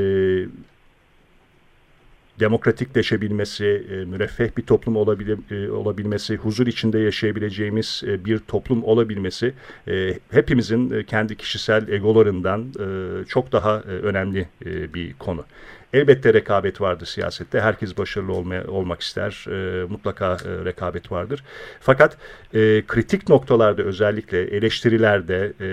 demokratikleşebilmesi, 2.39 3.85
e, 3.91 3.95
müreffeh 3.95 4.57
bir 4.57 4.61
toplum 4.61 4.95
olabil, 4.95 5.37
e, 5.51 5.71
olabilmesi, 5.71 6.35
huzur 6.35 6.67
içinde 6.67 6.99
yaşayabileceğimiz 6.99 8.03
e, 8.07 8.25
bir 8.25 8.39
toplum 8.39 8.83
olabilmesi 8.83 9.53
e, 9.87 10.19
hepimizin 10.31 10.91
e, 10.91 11.03
kendi 11.03 11.35
kişisel 11.35 11.87
egolarından 11.87 12.61
e, 12.61 13.25
çok 13.25 13.51
daha 13.51 13.77
e, 13.77 13.89
önemli 13.89 14.47
e, 14.65 14.93
bir 14.93 15.13
konu. 15.13 15.45
Elbette 15.93 16.33
rekabet 16.33 16.81
vardır 16.81 17.05
siyasette. 17.05 17.61
Herkes 17.61 17.97
başarılı 17.97 18.33
olmaya, 18.33 18.67
olmak 18.67 19.01
ister. 19.01 19.45
E, 19.49 19.85
mutlaka 19.85 20.33
e, 20.33 20.65
rekabet 20.65 21.11
vardır. 21.11 21.43
Fakat 21.79 22.17
e, 22.53 22.83
kritik 22.87 23.29
noktalarda 23.29 23.81
özellikle 23.83 24.41
eleştirilerde 24.41 25.53
e, 25.61 25.67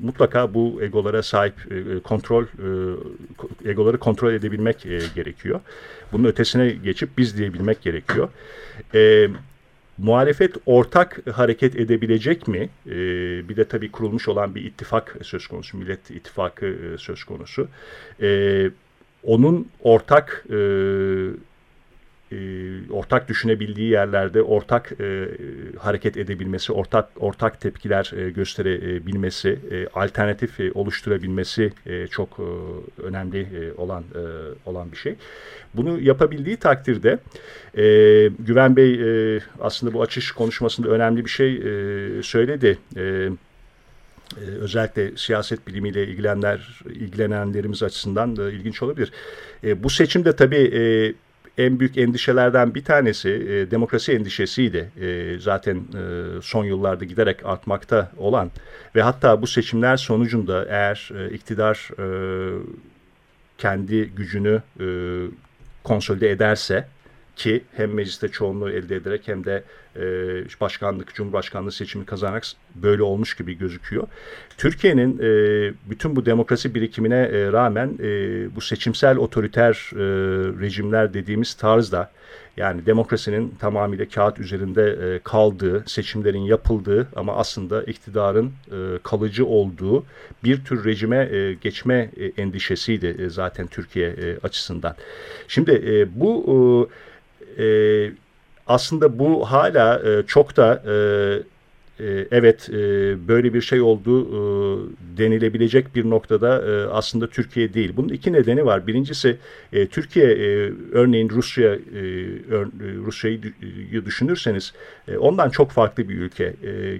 mutlaka 0.00 0.54
bu 0.54 0.82
egolara 0.82 1.22
sahip 1.22 1.54
e, 1.72 2.00
kontrol 2.00 2.44
e, 2.44 3.70
egoları 3.70 3.98
kontrol 3.98 4.32
edebilmek 4.32 4.86
e, 4.86 4.98
gerekiyor. 5.14 5.60
Bunun 6.12 6.24
ötesine 6.24 6.68
geçip 6.68 7.18
biz 7.18 7.38
diyebilmek 7.38 7.82
gerekiyor. 7.82 8.28
E, 8.94 9.28
muhalefet 9.98 10.56
ortak 10.66 11.20
hareket 11.32 11.76
edebilecek 11.76 12.48
mi? 12.48 12.68
Ee, 12.86 12.92
bir 13.48 13.56
de 13.56 13.64
tabii 13.64 13.90
kurulmuş 13.90 14.28
olan 14.28 14.54
bir 14.54 14.64
ittifak 14.64 15.16
söz 15.22 15.46
konusu, 15.46 15.78
Millet 15.78 16.10
İttifakı 16.10 16.66
e, 16.66 16.98
söz 16.98 17.24
konusu. 17.24 17.68
Ee, 18.22 18.70
onun 19.26 19.68
ortak 19.82 20.44
e, 20.50 20.56
e, 22.32 22.36
ortak 22.90 23.28
düşünebildiği 23.28 23.90
yerlerde 23.90 24.42
ortak 24.42 24.92
e, 25.00 25.28
hareket 25.78 26.16
edebilmesi, 26.16 26.72
ortak 26.72 27.08
ortak 27.16 27.60
tepkiler 27.60 28.12
e, 28.16 28.30
gösterebilmesi, 28.30 29.58
e, 29.70 29.86
alternatif 29.94 30.60
e, 30.60 30.72
oluşturabilmesi 30.72 31.72
e, 31.86 32.06
çok 32.06 32.38
e, 32.38 32.42
önemli 33.02 33.40
e, 33.40 33.80
olan 33.80 34.02
e, 34.14 34.22
olan 34.70 34.92
bir 34.92 34.96
şey. 34.96 35.14
Bunu 35.74 36.00
yapabildiği 36.00 36.56
takdirde 36.56 37.18
e, 37.74 37.82
Güven 38.38 38.76
Bey 38.76 38.94
e, 38.94 39.40
aslında 39.60 39.94
bu 39.94 40.02
açış 40.02 40.32
konuşmasında 40.32 40.88
önemli 40.88 41.24
bir 41.24 41.30
şey 41.30 41.56
e, 41.56 42.22
söyledi. 42.22 42.78
E, 42.96 43.28
özellikle 44.60 45.16
siyaset 45.16 45.66
bilimiyle 45.66 46.06
ilgilenenler, 46.06 46.80
ilgilenenlerimiz 46.90 47.82
açısından 47.82 48.36
da 48.36 48.50
ilginç 48.50 48.82
olabilir. 48.82 49.12
E, 49.64 49.82
bu 49.82 49.90
seçimde 49.90 50.36
tabii 50.36 50.56
e, 50.56 51.14
en 51.58 51.80
büyük 51.80 51.98
endişelerden 51.98 52.74
bir 52.74 52.84
tanesi 52.84 53.30
e, 53.30 53.70
demokrasi 53.70 54.12
endişesiydi. 54.12 54.90
E, 55.00 55.38
zaten 55.40 55.76
e, 55.76 55.82
son 56.42 56.64
yıllarda 56.64 57.04
giderek 57.04 57.46
artmakta 57.46 58.10
olan 58.16 58.50
ve 58.94 59.02
hatta 59.02 59.42
bu 59.42 59.46
seçimler 59.46 59.96
sonucunda 59.96 60.66
eğer 60.68 61.10
e, 61.18 61.34
iktidar 61.34 61.90
e, 61.98 62.06
kendi 63.58 64.04
gücünü 64.04 64.62
e, 64.80 64.86
konsolide 65.84 66.30
ederse 66.30 66.88
ki 67.36 67.64
hem 67.76 67.94
mecliste 67.94 68.28
çoğunluğu 68.28 68.70
elde 68.70 68.96
ederek 68.96 69.28
hem 69.28 69.44
de 69.44 69.62
başkanlık, 70.60 71.14
cumhurbaşkanlığı 71.14 71.72
seçimi 71.72 72.06
kazanarak 72.06 72.44
böyle 72.74 73.02
olmuş 73.02 73.34
gibi 73.36 73.58
gözüküyor. 73.58 74.08
Türkiye'nin 74.58 75.18
e, 75.18 75.72
bütün 75.90 76.16
bu 76.16 76.26
demokrasi 76.26 76.74
birikimine 76.74 77.18
e, 77.18 77.52
rağmen 77.52 77.98
e, 78.02 78.08
bu 78.56 78.60
seçimsel 78.60 79.16
otoriter 79.16 79.90
e, 79.92 79.98
rejimler 80.60 81.14
dediğimiz 81.14 81.54
tarzda 81.54 82.10
yani 82.56 82.86
demokrasinin 82.86 83.54
tamamıyla 83.58 84.08
kağıt 84.08 84.38
üzerinde 84.38 84.82
e, 84.82 85.18
kaldığı, 85.18 85.84
seçimlerin 85.86 86.40
yapıldığı 86.40 87.08
ama 87.16 87.36
aslında 87.36 87.82
iktidarın 87.82 88.46
e, 88.46 88.98
kalıcı 89.02 89.46
olduğu 89.46 90.04
bir 90.44 90.64
tür 90.64 90.84
rejime 90.84 91.28
e, 91.32 91.54
geçme 91.54 92.10
e, 92.16 92.42
endişesiydi 92.42 93.16
e, 93.18 93.28
zaten 93.28 93.66
Türkiye 93.66 94.08
e, 94.08 94.38
açısından. 94.42 94.94
Şimdi 95.48 95.70
e, 95.70 96.20
bu 96.20 96.90
e, 97.58 97.64
aslında 98.66 99.18
bu 99.18 99.50
hala 99.50 99.98
e, 99.98 100.26
çok 100.26 100.56
da 100.56 100.82
e, 100.86 100.94
evet 102.30 102.68
e, 102.70 102.74
böyle 103.28 103.54
bir 103.54 103.60
şey 103.60 103.80
oldu 103.80 104.20
e, 104.20 104.38
denilebilecek 105.18 105.94
bir 105.94 106.10
noktada 106.10 106.62
e, 106.62 106.86
aslında 106.86 107.26
Türkiye 107.26 107.74
değil. 107.74 107.92
Bunun 107.96 108.08
iki 108.08 108.32
nedeni 108.32 108.66
var. 108.66 108.86
Birincisi 108.86 109.36
Türkiye 109.90 110.26
örneğin 110.92 111.28
Rusya 111.28 111.78
Rusya'yı 113.06 114.04
düşünürseniz 114.04 114.72
ondan 115.18 115.50
çok 115.50 115.70
farklı 115.70 116.08
bir 116.08 116.18
ülke. 116.18 116.54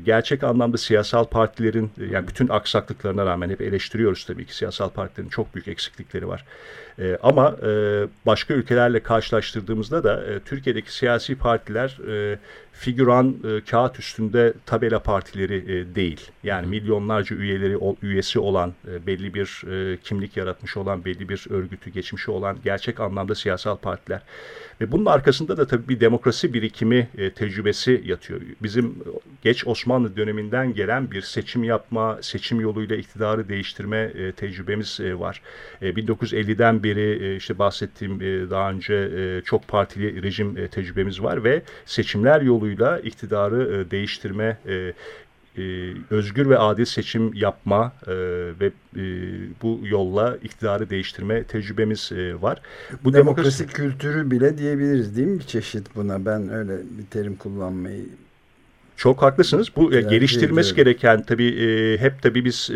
Gerçek 0.04 0.44
anlamda 0.44 0.76
siyasal 0.76 1.24
partilerin 1.24 1.90
yani 2.10 2.28
bütün 2.28 2.48
aksaklıklarına 2.48 3.26
rağmen 3.26 3.50
hep 3.50 3.60
eleştiriyoruz 3.60 4.24
tabii 4.24 4.44
ki 4.44 4.56
siyasal 4.56 4.90
partilerin 4.90 5.28
çok 5.28 5.54
büyük 5.54 5.68
eksiklikleri 5.68 6.28
var. 6.28 6.44
Ama 7.22 7.56
başka 8.26 8.54
ülkelerle 8.54 9.00
karşılaştırdığımızda 9.00 10.04
da 10.04 10.40
Türkiye'deki 10.44 10.94
siyasi 10.94 11.34
partiler 11.34 11.98
figüran 12.78 13.36
e, 13.44 13.60
kağıt 13.60 13.98
üstünde 13.98 14.54
tabela 14.66 14.98
partileri 14.98 15.56
e, 15.56 15.94
değil. 15.94 16.30
Yani 16.42 16.66
milyonlarca 16.66 17.36
üyeleri 17.36 17.76
o, 17.76 17.96
üyesi 18.02 18.38
olan, 18.38 18.72
e, 18.88 19.06
belli 19.06 19.34
bir 19.34 19.62
e, 19.72 19.96
kimlik 19.96 20.36
yaratmış 20.36 20.76
olan, 20.76 21.04
belli 21.04 21.28
bir 21.28 21.46
örgütü 21.50 21.90
geçmişi 21.90 22.30
olan 22.30 22.58
gerçek 22.64 23.00
anlamda 23.00 23.34
siyasal 23.34 23.76
partiler. 23.76 24.22
Ve 24.80 24.92
bunun 24.92 25.06
arkasında 25.06 25.56
da 25.56 25.66
tabii 25.66 25.88
bir 25.88 26.00
demokrasi 26.00 26.54
birikimi 26.54 27.08
e, 27.18 27.30
tecrübesi 27.30 28.02
yatıyor. 28.04 28.40
Bizim 28.62 28.94
geç 29.42 29.66
Osmanlı 29.66 30.16
döneminden 30.16 30.74
gelen 30.74 31.10
bir 31.10 31.22
seçim 31.22 31.64
yapma, 31.64 32.18
seçim 32.20 32.60
yoluyla 32.60 32.96
iktidarı 32.96 33.48
değiştirme 33.48 33.98
e, 33.98 34.32
tecrübemiz 34.32 35.00
e, 35.00 35.18
var. 35.18 35.42
E, 35.82 35.90
1950'den 35.90 36.82
beri 36.82 37.24
e, 37.24 37.36
işte 37.36 37.58
bahsettiğim 37.58 38.22
e, 38.22 38.50
daha 38.50 38.70
önce 38.70 38.94
e, 38.94 39.42
çok 39.44 39.68
partili 39.68 40.22
rejim 40.22 40.58
e, 40.58 40.68
tecrübemiz 40.68 41.22
var 41.22 41.44
ve 41.44 41.62
seçimler 41.84 42.40
yoluyla 42.66 42.98
iktidarı 42.98 43.86
e, 43.86 43.90
değiştirme 43.90 44.58
e, 44.66 44.92
e, 45.58 45.94
özgür 46.10 46.48
ve 46.50 46.58
adil 46.58 46.84
seçim 46.84 47.34
yapma 47.34 47.92
e, 48.06 48.12
ve 48.60 48.66
e, 48.96 49.02
bu 49.62 49.80
yolla 49.82 50.36
iktidarı 50.42 50.90
değiştirme 50.90 51.44
tecrübemiz 51.44 52.12
e, 52.12 52.42
var. 52.42 52.60
Bu 53.04 53.12
demokrasi, 53.12 53.58
demokrasi 53.58 53.66
kültürü 53.66 54.30
bile 54.30 54.58
diyebiliriz 54.58 55.16
değil 55.16 55.28
mi 55.28 55.38
bir 55.38 55.44
çeşit 55.44 55.96
buna? 55.96 56.24
Ben 56.24 56.48
öyle 56.52 56.78
bir 56.98 57.06
terim 57.10 57.36
kullanmayı 57.36 58.04
Çok 58.96 59.22
haklısınız. 59.22 59.68
Bu 59.76 59.94
e, 59.94 60.00
geliştirilmesi 60.00 60.74
gereken 60.74 61.22
tabii 61.22 61.48
e, 61.48 61.98
hep 61.98 62.22
tabii 62.22 62.44
biz 62.44 62.70
e, 62.70 62.74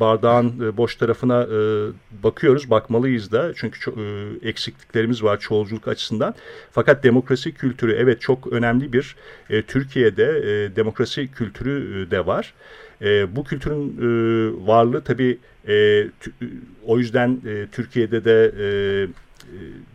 bardağın 0.00 0.60
e, 0.60 0.76
boş 0.76 0.96
tarafına 0.96 1.42
e, 1.42 1.58
bakıyoruz, 2.22 2.70
bakmalıyız 2.70 3.32
da. 3.32 3.52
Çünkü 3.56 3.80
çok, 3.80 3.98
e, 3.98 4.26
eksikliklerimiz 4.42 5.22
var 5.22 5.40
çoğulculuk 5.40 5.88
açısından. 5.88 6.34
Fakat 6.72 7.04
demokrasi 7.04 7.54
kültürü 7.54 7.92
evet 7.92 8.20
çok 8.20 8.52
önemli 8.52 8.92
bir 8.92 9.16
e, 9.50 9.62
Türkiye'de 9.62 10.24
e, 10.24 10.76
demokrasi 10.76 11.28
kültürü 11.28 12.06
e, 12.06 12.10
de 12.10 12.26
var. 12.26 12.54
E, 13.02 13.36
bu 13.36 13.44
kültürün 13.44 13.96
e, 13.98 14.66
varlığı 14.66 15.04
tabii 15.04 15.38
e, 15.68 16.06
o 16.84 16.98
yüzden 16.98 17.40
e, 17.46 17.66
Türkiye'de 17.72 18.24
de 18.24 18.52
e, 18.58 18.66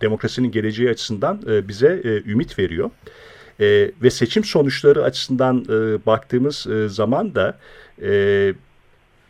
demokrasinin 0.02 0.52
geleceği 0.52 0.90
açısından 0.90 1.42
e, 1.48 1.68
bize 1.68 2.02
e, 2.04 2.32
ümit 2.32 2.60
veriyor. 2.60 2.90
E, 3.60 3.92
ve 4.02 4.10
seçim 4.10 4.44
sonuçları 4.44 5.04
açısından 5.04 5.66
e, 5.70 6.06
baktığımız 6.06 6.68
e, 6.68 6.90
zaman 6.90 7.36
da 7.36 7.58
e, 8.02 8.54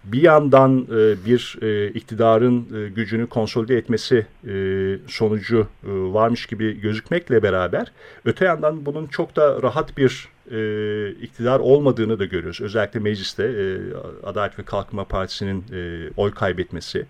bir 0.06 0.22
yandan 0.22 0.88
e, 0.92 1.26
bir 1.26 1.58
e, 1.62 1.88
iktidarın 1.88 2.68
e, 2.76 2.90
gücünü 2.90 3.28
konsolide 3.28 3.78
etmesi 3.78 4.26
e, 4.48 4.54
sonucu 5.08 5.68
e, 5.84 5.90
varmış 5.90 6.46
gibi 6.46 6.82
gözükmekle 6.82 7.44
beraber 7.44 7.92
öte 8.26 8.46
yandan 8.46 8.86
bunun 8.86 9.08
çok 9.08 9.36
da 9.36 9.62
rahat 9.62 9.98
bir 9.98 10.28
e, 10.52 11.10
iktidar 11.10 11.60
olmadığını 11.60 12.20
da 12.20 12.26
görüyoruz. 12.26 12.62
Özellikle 12.62 13.00
mecliste 13.00 13.44
e, 13.44 13.78
Adalet 14.28 14.60
ve 14.60 14.64
Kalkınma 14.64 15.04
Partisi'nin 15.04 15.66
e, 15.74 16.10
oy 16.18 16.34
kaybetmesi 16.34 17.06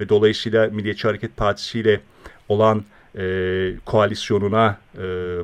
ve 0.00 0.08
dolayısıyla 0.08 0.66
Milliyetçi 0.66 1.08
Hareket 1.08 1.36
Partisi 1.36 1.80
ile 1.80 2.00
olan 2.48 2.84
e, 3.18 3.74
koalisyonuna 3.84 4.76
e, 4.94 5.00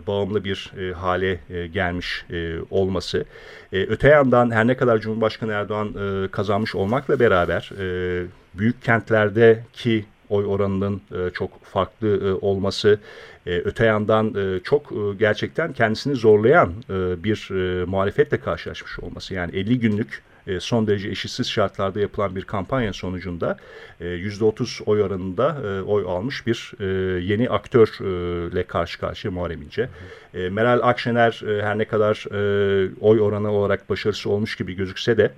bağımlı 0.06 0.44
bir 0.44 0.72
e, 0.78 0.92
hale 0.92 1.40
e, 1.50 1.66
gelmiş 1.66 2.24
e, 2.30 2.56
olması. 2.70 3.24
E, 3.72 3.82
öte 3.86 4.08
yandan 4.08 4.50
her 4.50 4.66
ne 4.66 4.76
kadar 4.76 4.98
Cumhurbaşkanı 4.98 5.52
Erdoğan 5.52 5.88
e, 5.88 6.28
kazanmış 6.28 6.74
olmakla 6.74 7.20
beraber 7.20 7.70
e, 7.78 8.26
büyük 8.54 8.82
kentlerdeki 8.82 10.04
oy 10.28 10.46
oranının 10.46 11.02
e, 11.12 11.30
çok 11.30 11.64
farklı 11.64 12.28
e, 12.28 12.32
olması, 12.32 13.00
e, 13.46 13.58
öte 13.58 13.86
yandan 13.86 14.34
e, 14.34 14.60
çok 14.60 14.92
e, 14.92 15.16
gerçekten 15.18 15.72
kendisini 15.72 16.14
zorlayan 16.14 16.72
e, 16.90 17.24
bir 17.24 17.48
e, 17.50 17.84
muhalefetle 17.84 18.40
karşılaşmış 18.40 18.98
olması. 18.98 19.34
Yani 19.34 19.56
50 19.56 19.78
günlük 19.78 20.22
e, 20.46 20.60
son 20.60 20.86
derece 20.86 21.08
eşitsiz 21.08 21.50
şartlarda 21.50 22.00
yapılan 22.00 22.36
bir 22.36 22.44
kampanya 22.44 22.92
sonucunda 22.92 23.56
e, 24.00 24.04
%30 24.04 24.84
oy 24.84 25.02
oranında 25.02 25.56
e, 25.64 25.82
oy 25.82 26.04
almış 26.08 26.46
bir 26.46 26.72
yeni 27.20 27.48
aktörle 27.48 28.66
karşı 28.66 29.00
karşıya 29.00 29.32
Muharrem 29.32 29.62
İnce. 29.62 29.88
Meral 30.32 30.80
Akşener 30.82 31.42
her 31.60 31.78
ne 31.78 31.84
kadar 31.84 32.24
oy 33.00 33.20
oranı 33.20 33.50
olarak 33.50 33.90
başarısı 33.90 34.30
olmuş 34.30 34.56
gibi 34.56 34.74
gözükse 34.74 35.16
de 35.16 35.32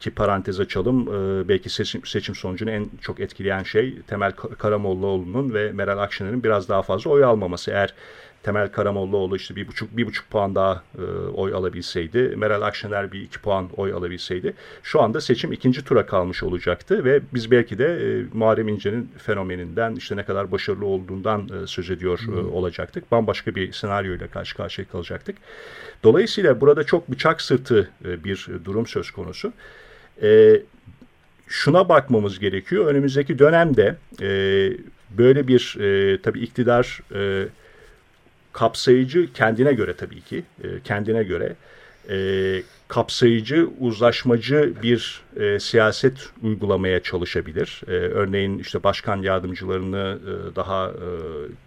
ki 0.00 0.10
parantez 0.10 0.60
açalım 0.60 1.06
belki 1.48 1.70
seçim, 1.70 2.04
seçim 2.04 2.34
sonucunu 2.34 2.70
en 2.70 2.86
çok 3.00 3.20
etkileyen 3.20 3.62
şey 3.62 4.02
Temel 4.06 4.32
Karamollaoğlu'nun 4.32 5.54
ve 5.54 5.72
Meral 5.72 5.98
Akşener'in 5.98 6.42
biraz 6.42 6.68
daha 6.68 6.82
fazla 6.82 7.10
oy 7.10 7.24
almaması. 7.24 7.70
Eğer 7.70 7.94
Temel 8.44 8.72
Karamollaoğlu 8.72 9.36
işte 9.36 9.56
bir 9.56 9.68
buçuk, 9.68 9.96
bir 9.96 10.06
buçuk 10.06 10.30
puan 10.30 10.54
daha 10.54 10.82
e, 10.98 11.02
oy 11.34 11.54
alabilseydi, 11.54 12.34
Meral 12.36 12.62
Akşener 12.62 13.12
bir 13.12 13.20
iki 13.20 13.40
puan 13.40 13.68
oy 13.76 13.92
alabilseydi 13.92 14.54
şu 14.82 15.02
anda 15.02 15.20
seçim 15.20 15.52
ikinci 15.52 15.84
tura 15.84 16.06
kalmış 16.06 16.42
olacaktı 16.42 17.04
ve 17.04 17.20
biz 17.34 17.50
belki 17.50 17.78
de 17.78 17.84
e, 17.84 18.24
Muharrem 18.32 18.68
İnce'nin 18.68 19.10
fenomeninden 19.18 19.94
işte 19.94 20.16
ne 20.16 20.24
kadar 20.24 20.52
başarılı 20.52 20.86
olduğundan 20.86 21.48
e, 21.48 21.66
söz 21.66 21.90
ediyor 21.90 22.20
e, 22.36 22.40
olacaktık. 22.40 23.12
Bambaşka 23.12 23.54
bir 23.54 23.72
senaryoyla 23.72 24.28
karşı 24.28 24.56
karşıya 24.56 24.88
kalacaktık. 24.88 25.36
Dolayısıyla 26.02 26.60
burada 26.60 26.84
çok 26.84 27.10
bıçak 27.10 27.40
sırtı 27.40 27.90
e, 28.04 28.24
bir 28.24 28.48
durum 28.64 28.86
söz 28.86 29.10
konusu. 29.10 29.52
E, 30.22 30.60
şuna 31.48 31.88
bakmamız 31.88 32.38
gerekiyor. 32.38 32.86
Önümüzdeki 32.86 33.38
dönemde 33.38 33.96
e, 34.22 34.28
böyle 35.18 35.48
bir 35.48 35.76
e, 35.80 36.18
tabii 36.22 36.40
iktidar 36.40 37.00
e, 37.14 37.48
kapsayıcı 38.54 39.32
kendine 39.32 39.72
göre 39.72 39.94
tabii 39.96 40.20
ki 40.20 40.44
e, 40.64 40.68
kendine 40.84 41.22
göre 41.22 41.56
e, 42.10 42.16
kapsayıcı, 42.88 43.68
uzlaşmacı 43.80 44.72
bir 44.82 45.22
e, 45.36 45.60
siyaset 45.60 46.28
uygulamaya 46.42 47.02
çalışabilir. 47.02 47.82
E, 47.88 47.90
örneğin 47.90 48.58
işte 48.58 48.82
başkan 48.82 49.22
yardımcılarını 49.22 50.18
e, 50.22 50.56
daha 50.56 50.88
e, 50.88 51.08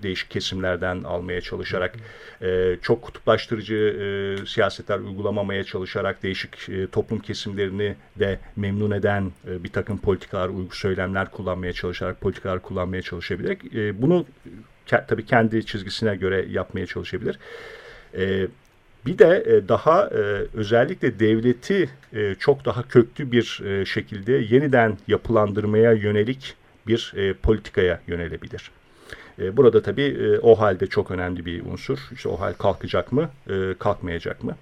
değişik 0.04 0.32
kesimlerden 0.32 1.04
almaya 1.04 1.42
çalışarak, 1.42 1.96
e, 2.42 2.78
çok 2.82 3.02
kutuplaştırıcı 3.02 3.76
e, 3.76 4.46
siyasetler 4.46 5.00
uygulamamaya 5.00 5.64
çalışarak 5.64 6.24
değişik 6.24 6.70
e, 6.70 6.88
toplum 6.88 7.20
kesimlerini 7.20 7.96
de 8.20 8.40
memnun 8.56 8.92
eden 8.92 9.32
e, 9.48 9.64
bir 9.64 9.70
takım 9.70 9.98
politikalar, 9.98 10.50
uygu 10.50 10.76
söylemler 10.76 11.32
kullanmaya 11.32 11.74
çalışarak 11.74 12.22
politikalar 12.22 12.62
kullanmaya 12.62 13.02
çalışabilir. 13.02 13.76
E, 13.76 14.02
bunu 14.02 14.26
tabii 14.88 15.26
kendi 15.26 15.66
çizgisine 15.66 16.16
göre 16.16 16.46
yapmaya 16.50 16.86
çalışabilir. 16.86 17.40
E, 18.18 18.48
bir 19.06 19.18
de 19.18 19.44
e, 19.48 19.68
daha 19.68 20.08
e, 20.08 20.20
özellikle 20.54 21.20
devleti 21.20 21.90
e, 22.14 22.36
çok 22.40 22.66
daha 22.66 22.84
köklü 22.84 23.32
bir 23.32 23.62
şekilde 23.86 24.32
yeniden 24.32 24.98
yapılandırmaya 25.08 25.92
yönelik 25.92 26.56
bir 26.88 27.14
politikaya 27.44 28.02
yönelebilir. 28.08 28.72
E, 29.40 29.58
burada 29.58 29.82
tabii 29.82 30.02
e, 30.02 30.40
o 30.40 30.60
halde 30.60 30.88
çok 30.88 31.12
önemli 31.12 31.46
bir 31.46 31.66
unsur. 31.66 32.00
İşte 32.12 32.30
o 32.30 32.40
hal 32.40 32.54
kalkacak 32.54 33.12
mı, 33.12 33.30
e, 33.50 33.74
kalkmayacak 33.80 34.44
mı? 34.44 34.56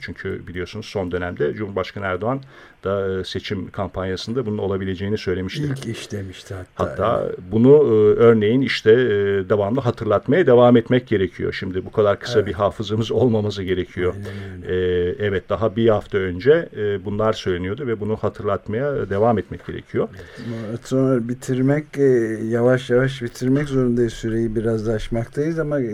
Çünkü 0.00 0.46
biliyorsunuz 0.46 0.86
son 0.86 1.12
dönemde 1.12 1.54
Cumhurbaşkanı 1.54 2.04
Erdoğan 2.04 2.40
da 2.84 3.24
seçim 3.24 3.70
kampanyasında 3.70 4.46
bunun 4.46 4.58
olabileceğini 4.58 5.18
söylemişti. 5.18 5.62
İlk 5.62 5.86
iş 5.86 6.12
demişti 6.12 6.54
hatta. 6.54 6.84
Hatta 6.84 7.20
yani. 7.22 7.32
bunu 7.52 7.82
örneğin 8.16 8.60
işte 8.60 8.96
devamlı 9.48 9.80
hatırlatmaya 9.80 10.46
devam 10.46 10.76
etmek 10.76 11.06
gerekiyor. 11.06 11.52
Şimdi 11.52 11.84
bu 11.84 11.92
kadar 11.92 12.18
kısa 12.20 12.38
evet. 12.38 12.48
bir 12.48 12.52
hafızamız 12.52 13.12
olmaması 13.12 13.62
gerekiyor. 13.62 14.14
Evet 15.18 15.48
daha 15.48 15.76
bir 15.76 15.88
hafta 15.88 16.18
önce 16.18 16.68
bunlar 17.04 17.32
söyleniyordu 17.32 17.86
ve 17.86 18.00
bunu 18.00 18.16
hatırlatmaya 18.16 19.10
devam 19.10 19.38
etmek 19.38 19.66
gerekiyor. 19.66 20.08
Evet. 20.68 20.80
Sonra 20.84 21.28
bitirmek 21.28 21.84
yavaş 22.50 22.90
yavaş 22.90 23.22
bitirmek 23.22 23.68
zorundayız 23.68 24.07
süreyi 24.10 24.56
biraz 24.56 24.88
aşmaktayız 24.88 25.58
ama 25.58 25.80
e, 25.80 25.84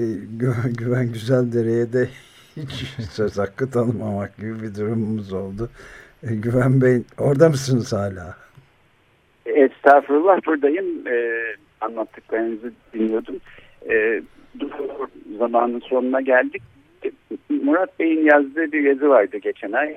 Güven 0.78 1.12
Güzel 1.12 1.52
Dere'ye 1.52 1.92
de 1.92 2.08
hiç 2.56 2.86
söz 3.10 3.38
hakkı 3.38 3.70
tanımamak 3.70 4.36
gibi 4.36 4.62
bir 4.62 4.74
durumumuz 4.74 5.32
oldu. 5.32 5.70
E, 6.22 6.34
Güven 6.34 6.80
Bey 6.80 7.02
orada 7.18 7.48
mısınız 7.48 7.92
hala? 7.92 8.36
Estağfurullah 9.46 10.46
buradayım. 10.46 11.08
Ee, 11.08 11.54
anlattıklarınızı 11.80 12.72
dinliyordum. 12.94 13.36
Ee, 13.90 14.22
zamanın 15.38 15.80
sonuna 15.80 16.20
geldik. 16.20 16.62
Murat 17.48 17.98
Bey'in 18.00 18.24
yazdığı 18.24 18.72
bir 18.72 18.80
yazı 18.80 19.08
vardı 19.08 19.36
geçen 19.36 19.72
ay. 19.72 19.96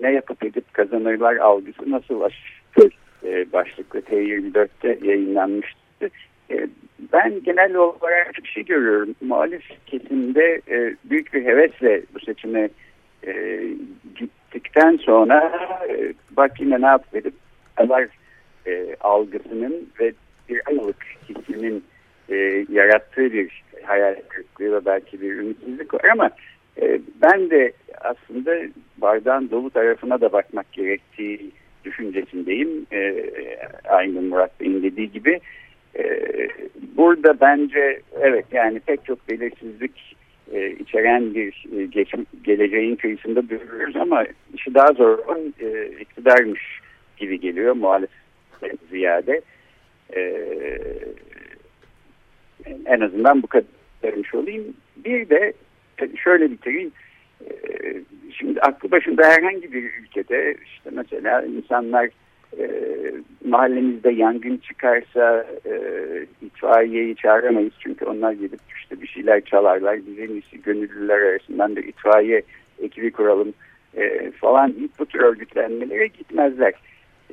Ne 0.00 0.12
yapıp 0.12 0.44
edip 0.44 0.74
kazanırlar 0.74 1.36
algısı 1.36 1.90
nasıl 1.90 2.20
aşılır 2.20 2.98
e, 3.24 3.52
başlıklı 3.52 4.00
T24'te 4.00 4.98
yayınlanmıştı. 5.06 6.10
E, 6.50 6.68
ben 7.12 7.42
genel 7.42 7.74
olarak 7.74 8.32
bir 8.42 8.48
şey 8.48 8.64
görüyorum. 8.64 9.14
Muhalif 9.20 9.62
kesimde 9.86 10.60
e, 10.68 10.94
büyük 11.04 11.34
bir 11.34 11.44
hevesle 11.44 12.02
bu 12.14 12.20
seçime 12.20 12.68
e, 13.26 13.62
gittikten 14.14 14.96
sonra 14.96 15.52
e, 15.88 16.14
bak 16.30 16.60
yine 16.60 16.80
ne 16.80 16.86
yapıp 16.86 17.32
e, 18.66 18.96
algısının 19.00 19.88
ve 20.00 20.12
bir 20.48 20.62
ayılık 20.66 21.04
hissinin 21.28 21.84
e, 22.28 22.66
yarattığı 22.68 23.32
bir 23.32 23.62
hayal 23.84 24.16
kırıklığı 24.28 24.72
ve 24.72 24.84
belki 24.84 25.20
bir 25.20 25.32
ümitsizlik 25.32 25.94
var 25.94 26.04
ama 26.12 26.30
e, 26.82 27.00
ben 27.22 27.50
de 27.50 27.72
aslında 28.00 28.56
bardağın 28.98 29.50
dolu 29.50 29.70
tarafına 29.70 30.20
da 30.20 30.32
bakmak 30.32 30.72
gerektiği 30.72 31.50
düşüncesindeyim. 31.84 32.86
E, 32.92 33.26
aynı 33.88 34.22
Murat 34.22 34.60
Bey'in 34.60 34.82
dediği 34.82 35.12
gibi 35.12 35.40
ee, 35.96 36.48
burada 36.96 37.40
bence 37.40 38.00
evet 38.20 38.44
yani 38.52 38.80
pek 38.80 39.04
çok 39.04 39.28
belirsizlik 39.28 40.16
e, 40.52 40.70
içeren 40.70 41.34
bir 41.34 41.64
e, 41.76 41.86
geç, 41.86 42.14
geleceğin 42.44 42.96
kıyısında 42.96 43.48
duruyoruz 43.48 43.96
ama 43.96 44.24
işi 44.54 44.74
daha 44.74 44.92
zor 44.92 45.18
olan 45.18 45.54
e, 45.60 45.86
iktidarmış 46.00 46.80
gibi 47.16 47.40
geliyor 47.40 47.76
muhalefet 47.76 48.78
ziyade. 48.90 49.40
E, 50.16 50.48
en 52.86 53.00
azından 53.00 53.42
bu 53.42 53.46
kadar 53.46 53.66
demiş 54.02 54.34
olayım. 54.34 54.64
Bir 54.96 55.28
de 55.28 55.52
şöyle 56.16 56.50
bitireyim. 56.50 56.92
E, 57.44 57.50
şimdi 58.38 58.60
aklı 58.60 58.90
başında 58.90 59.24
herhangi 59.24 59.72
bir 59.72 59.82
ülkede 59.82 60.56
işte 60.64 60.90
mesela 60.92 61.42
insanlar 61.42 62.08
e, 62.58 62.68
mahallemizde 63.44 64.10
yangın 64.10 64.56
çıkarsa 64.56 65.46
e, 65.66 65.72
itfaiyeyi 66.42 67.16
çağıramayız 67.16 67.72
çünkü 67.78 68.04
onlar 68.04 68.32
gidip 68.32 68.60
işte 68.76 69.00
bir 69.00 69.06
şeyler 69.06 69.40
çalarlar. 69.40 69.96
Bizim 70.06 70.32
iyisi 70.32 70.62
gönüllüler 70.62 71.18
arasından 71.18 71.76
da 71.76 71.80
itfaiye 71.80 72.42
ekibi 72.78 73.10
kuralım 73.10 73.54
e, 73.96 74.30
falan 74.30 74.74
deyip 74.76 74.98
bu 74.98 75.06
tür 75.06 75.20
örgütlenmelere 75.20 76.06
gitmezler. 76.06 76.74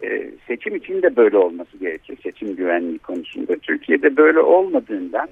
E, 0.04 0.32
seçim 0.48 0.76
için 0.76 1.02
de 1.02 1.16
böyle 1.16 1.38
olması 1.38 1.78
gerekir. 1.78 2.18
Seçim 2.24 2.56
güvenliği 2.56 3.00
konusunda. 3.00 3.56
Türkiye'de 3.56 4.18
böyle 4.18 4.40
olmadığından 4.40 5.28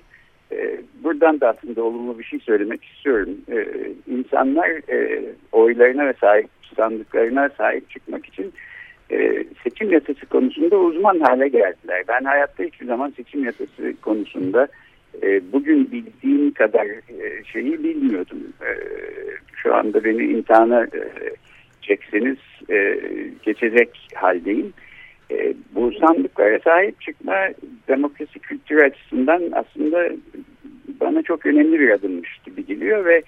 e, 0.52 0.82
buradan 1.04 1.42
da 1.42 1.50
aslında 1.50 1.84
olumlu 1.84 2.20
bir 2.20 2.24
şey 2.24 2.40
söylemek 2.40 2.84
istiyorum. 2.84 3.38
E, 3.52 3.68
insanlar 4.08 4.70
e, 4.70 5.22
oylarına 5.52 6.06
ve 6.06 6.14
sahip 6.22 6.48
sandıklarına 6.76 7.50
sahip 7.58 7.90
çıkmak 7.90 8.26
için 8.26 8.54
e, 9.14 9.44
seçim 9.64 9.92
yasası 9.92 10.26
konusunda 10.26 10.78
uzman 10.78 11.20
hale 11.20 11.48
geldiler. 11.48 12.04
Ben 12.08 12.24
hayatta 12.24 12.64
hiçbir 12.64 12.86
zaman 12.86 13.14
seçim 13.18 13.44
yasası 13.44 13.94
konusunda 14.02 14.68
e, 15.22 15.52
bugün 15.52 15.92
bildiğim 15.92 16.52
kadar 16.52 16.86
e, 16.86 17.44
şeyi 17.54 17.84
bilmiyordum. 17.84 18.38
Şu 19.56 19.76
anda 19.76 20.04
beni 20.04 20.24
imtihana 20.24 20.84
e, 20.84 21.04
çekseniz 21.82 22.38
geçecek 23.46 24.08
haldeyim. 24.16 24.74
Bu 25.76 25.92
sandıklara 25.92 26.60
sahip 26.60 27.02
çıkma 27.02 27.36
demokrasi 27.88 28.40
kültürü 28.40 28.82
açısından 28.82 29.42
aslında 29.52 30.10
bana 31.02 31.22
çok 31.22 31.46
önemli 31.46 31.80
bir 31.80 31.90
adımmış 31.90 32.38
gibi 32.46 32.66
geliyor 32.66 33.06
ve 33.06 33.24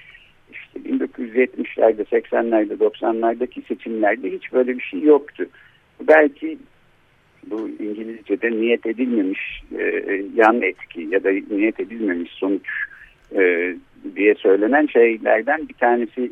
işte 0.51 0.79
1970'lerde, 0.79 2.03
80'lerde, 2.03 2.77
90'lardaki 2.77 3.67
seçimlerde 3.67 4.31
hiç 4.31 4.53
böyle 4.53 4.77
bir 4.77 4.83
şey 4.83 5.01
yoktu. 5.01 5.45
Belki 6.01 6.57
bu 7.47 7.69
İngilizce'de 7.69 8.51
niyet 8.51 8.85
edilmemiş 8.85 9.63
e, 9.79 9.83
yan 10.35 10.61
etki 10.61 11.01
ya 11.01 11.23
da 11.23 11.29
niyet 11.29 11.79
edilmemiş 11.79 12.31
sonuç 12.31 12.67
e, 13.35 13.75
diye 14.15 14.35
söylenen 14.35 14.85
şeylerden 14.85 15.67
bir 15.69 15.73
tanesi 15.73 16.31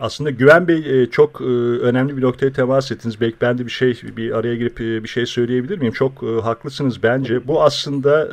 aslında 0.00 0.30
Güven 0.30 0.68
Bey 0.68 1.02
e, 1.02 1.06
çok 1.06 1.40
e, 1.40 1.44
önemli 1.80 2.16
bir 2.16 2.22
noktaya 2.22 2.52
temas 2.52 2.92
ettiniz. 2.92 3.20
Belki 3.20 3.36
ben 3.40 3.58
de 3.58 3.66
bir 3.66 3.70
şey 3.70 4.00
bir 4.16 4.38
araya 4.38 4.54
girip 4.54 4.80
e, 4.80 5.04
bir 5.04 5.08
şey 5.08 5.26
söyleyebilir 5.26 5.78
miyim? 5.78 5.92
Çok 5.92 6.22
haklısınız 6.22 7.02
bence. 7.02 7.46
Bu 7.46 7.62
aslında 7.62 8.28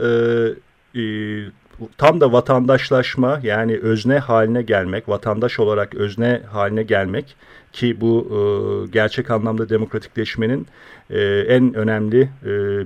tam 1.98 2.22
da 2.22 2.32
vatandaşlaşma 2.32 3.40
yani 3.44 3.78
özne 3.78 4.18
haline 4.18 4.62
gelmek, 4.62 5.10
vatandaş 5.10 5.60
olarak 5.60 5.96
özne 5.96 6.42
haline 6.52 6.84
gelmek 6.84 7.36
ki 7.76 8.02
bu 8.02 8.88
gerçek 8.92 9.32
anlamda 9.32 9.70
demokratikleşmenin 9.70 10.68
en 11.48 11.74
önemli 11.74 12.30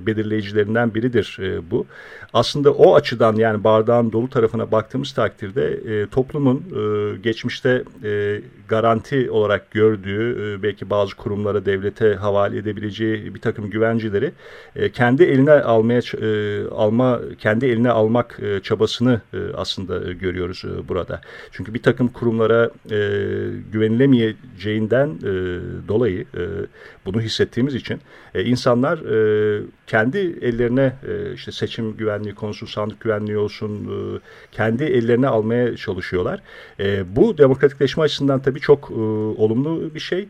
belirleyicilerinden 0.06 0.94
biridir 0.94 1.38
bu 1.70 1.86
aslında 2.32 2.72
o 2.72 2.94
açıdan 2.94 3.36
yani 3.36 3.64
bardağın 3.64 4.12
dolu 4.12 4.30
tarafına 4.30 4.72
baktığımız 4.72 5.12
takdirde 5.12 5.64
e, 5.66 6.06
toplumun 6.06 6.56
e, 6.56 7.16
geçmişte 7.16 7.84
e, 8.04 8.40
garanti 8.68 9.30
olarak 9.30 9.70
gördüğü 9.70 10.54
e, 10.58 10.62
belki 10.62 10.90
bazı 10.90 11.16
kurumlara 11.16 11.66
devlete 11.66 12.14
havale 12.14 12.58
edebileceği 12.58 13.34
bir 13.34 13.40
takım 13.40 13.70
güvencileri 13.70 14.32
e, 14.76 14.92
kendi 14.92 15.22
eline 15.22 15.52
almaya 15.52 16.00
e, 16.20 16.68
alma 16.68 17.20
kendi 17.38 17.66
eline 17.66 17.90
almak 17.90 18.40
e, 18.42 18.60
çabasını 18.60 19.20
e, 19.34 19.38
aslında 19.54 20.10
e, 20.10 20.12
görüyoruz 20.12 20.64
e, 20.64 20.88
burada. 20.88 21.20
Çünkü 21.52 21.74
bir 21.74 21.82
takım 21.82 22.08
kurumlara 22.08 22.70
e, 22.90 22.98
güvenilemeyeceğinden 24.80 25.08
e, 25.08 25.88
dolayı 25.88 26.20
e, 26.20 26.42
bunu 27.06 27.20
hissettiğimiz 27.20 27.74
için 27.74 28.00
e, 28.34 28.44
insanlar 28.44 28.98
e, 28.98 29.62
kendi 29.86 30.18
ellerine 30.18 30.92
e, 31.08 31.34
işte 31.34 31.52
seçim 31.52 31.96
güvenliği 31.96 32.34
konusu, 32.34 32.66
sandık 32.66 33.00
güvenliği 33.00 33.38
olsun 33.38 33.70
e, 33.84 34.20
kendi 34.52 34.84
ellerine 34.84 35.28
almaya 35.28 35.76
çalışıyorlar. 35.76 36.42
E, 36.80 37.16
bu 37.16 37.38
demokratikleşme 37.38 38.02
açısından 38.02 38.42
tabii 38.42 38.60
çok 38.60 38.90
e, 38.90 38.94
olumlu 39.42 39.94
bir 39.94 40.00
şey. 40.00 40.28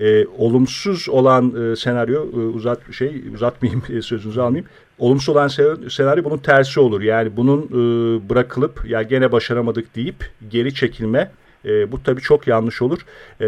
E, 0.00 0.26
olumsuz 0.26 1.08
olan 1.08 1.72
e, 1.72 1.76
senaryo 1.76 2.22
e, 2.22 2.36
uzat 2.36 2.92
şey 2.92 3.22
uzatmayayım 3.34 3.82
e, 3.90 4.02
sözünüzü 4.02 4.40
almayayım. 4.40 4.68
Olumsuz 4.98 5.28
olan 5.28 5.48
senaryo 5.88 6.24
bunun 6.24 6.38
tersi 6.38 6.80
olur. 6.80 7.00
Yani 7.00 7.36
bunun 7.36 7.62
e, 7.62 8.28
bırakılıp 8.28 8.86
ya 8.86 9.02
gene 9.02 9.32
başaramadık 9.32 9.96
deyip 9.96 10.16
geri 10.50 10.74
çekilme 10.74 11.30
e, 11.64 11.92
bu 11.92 12.02
tabii 12.02 12.20
çok 12.20 12.46
yanlış 12.46 12.82
olur. 12.82 13.00
E, 13.40 13.46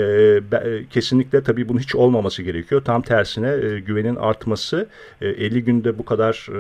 be, 0.53 0.85
kesinlikle 0.91 1.43
tabii 1.43 1.69
bunun 1.69 1.79
hiç 1.79 1.95
olmaması 1.95 2.43
gerekiyor. 2.43 2.83
Tam 2.85 3.03
tersine 3.03 3.51
e, 3.51 3.81
güvenin 3.81 4.17
artması 4.17 4.89
e, 5.21 5.29
50 5.29 5.65
günde 5.65 5.99
bu 5.99 6.05
kadar 6.05 6.47
e, 6.51 6.55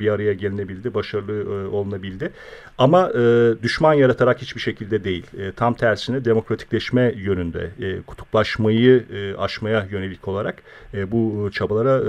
bir 0.00 0.08
araya 0.08 0.32
gelinebildi, 0.32 0.94
başarılı 0.94 1.32
e, 1.32 1.68
olunabildi. 1.68 2.30
Ama 2.78 3.10
e, 3.10 3.52
düşman 3.62 3.94
yaratarak 3.94 4.42
hiçbir 4.42 4.60
şekilde 4.60 5.04
değil. 5.04 5.26
E, 5.38 5.52
tam 5.52 5.74
tersine 5.74 6.24
demokratikleşme 6.24 7.14
yönünde, 7.16 7.70
e, 7.80 8.02
kutuplaşmayı 8.02 9.04
e, 9.14 9.34
aşmaya 9.36 9.86
yönelik 9.90 10.28
olarak 10.28 10.62
e, 10.94 11.12
bu 11.12 11.50
çabalara 11.52 11.98
e, 11.98 12.04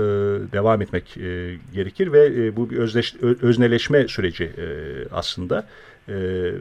devam 0.52 0.82
etmek 0.82 1.16
e, 1.16 1.54
gerekir 1.74 2.12
ve 2.12 2.26
e, 2.26 2.56
bu 2.56 2.70
bir 2.70 2.76
özleş, 2.76 3.14
özneleşme 3.42 4.08
süreci 4.08 4.44
e, 4.44 4.66
aslında 5.12 5.66
e, 6.10 6.14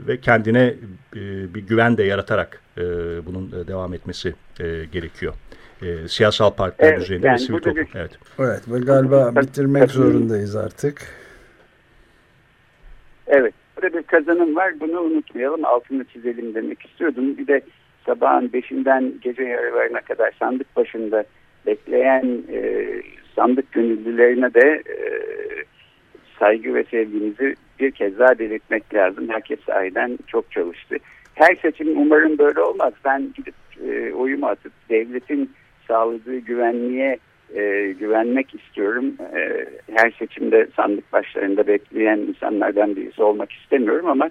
ve 0.08 0.18
kendine 0.22 0.74
e, 1.16 1.54
bir 1.54 1.68
güven 1.68 1.98
de 1.98 2.04
yaratarak 2.04 2.62
e, 2.78 2.82
bunun 3.26 3.48
e, 3.48 3.68
devam 3.68 3.94
etmesi 3.94 4.34
e, 4.60 4.86
gerekiyor. 4.92 5.34
E, 5.82 6.08
siyasal 6.08 6.52
partiler 6.52 6.90
evet, 6.90 7.02
düzeyinde 7.02 7.28
yani 7.28 7.36
ve 7.36 7.40
sivil 7.40 7.60
toplum. 7.60 7.88
Evet. 7.96 8.12
evet 8.40 8.62
ve 8.68 8.80
galiba 8.80 9.42
bitirmek 9.42 9.92
zorundayız 9.92 10.56
artık. 10.56 11.02
Evet. 13.28 13.54
Burada 13.78 13.98
bir 13.98 14.04
kazanım 14.04 14.56
var. 14.56 14.80
Bunu 14.80 15.00
unutmayalım. 15.00 15.66
Altını 15.66 16.04
çizelim 16.04 16.56
demek 16.56 16.86
istiyordum. 16.86 17.38
Bir 17.38 17.48
de 17.48 17.62
sabahın 18.06 18.54
beşinden 18.54 19.14
gece 19.22 19.44
yarılarına 19.44 20.02
kadar 20.02 20.32
sandık 20.40 20.76
başında 20.76 21.24
bekleyen 21.66 22.44
e, 22.52 22.88
sandık 23.36 23.72
gönüllülerine 23.72 24.54
de 24.54 24.84
e, 24.90 24.98
saygı 26.40 26.74
ve 26.74 26.84
sevgimizi 26.84 27.56
bir 27.80 27.92
kez 27.92 28.20
daha 28.20 28.40
belirtmek 28.40 28.94
lazım. 28.94 29.30
Herkes 29.30 29.60
sahiden 29.60 30.20
çok 30.28 30.52
çalıştı. 30.52 30.98
Her 31.36 31.56
seçim 31.56 31.98
umarım 31.98 32.38
böyle 32.38 32.62
olmaz. 32.62 32.94
Ben 33.06 33.34
gidip 33.36 33.56
e, 33.88 34.14
oyumu 34.14 34.46
atıp 34.46 34.74
devletin 34.90 35.52
sağladığı 35.88 36.38
güvenliğe 36.38 37.18
e, 37.56 37.96
güvenmek 38.00 38.56
istiyorum. 38.56 39.14
E, 39.36 39.66
her 39.96 40.12
seçimde 40.12 40.68
sandık 40.76 41.14
başlarında 41.14 41.68
bekleyen 41.68 42.18
insanlardan 42.18 42.96
birisi 42.96 43.24
olmak 43.24 43.52
istemiyorum 43.52 44.10
ama 44.10 44.30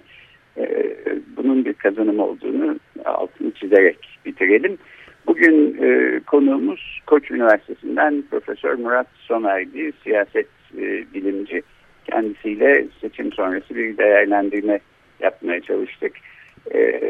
e, 0.57 0.95
bunun 1.37 1.65
bir 1.65 1.73
kazanım 1.73 2.19
olduğunu 2.19 2.79
altını 3.05 3.51
çizerek 3.51 4.19
bitirelim. 4.25 4.77
Bugün 5.27 5.77
e, 5.81 6.19
konuğumuz 6.19 7.01
Koç 7.07 7.31
Üniversitesi'nden 7.31 8.23
Profesör 8.31 8.73
Murat 8.73 9.07
Somerdi, 9.15 9.91
siyaset 10.03 10.47
e, 10.77 10.83
bilimci 11.13 11.61
kendisiyle 12.09 12.85
seçim 13.01 13.33
sonrası 13.33 13.75
bir 13.75 13.97
değerlendirme 13.97 14.79
yapmaya 15.19 15.61
çalıştık. 15.61 16.11
E, 16.73 17.01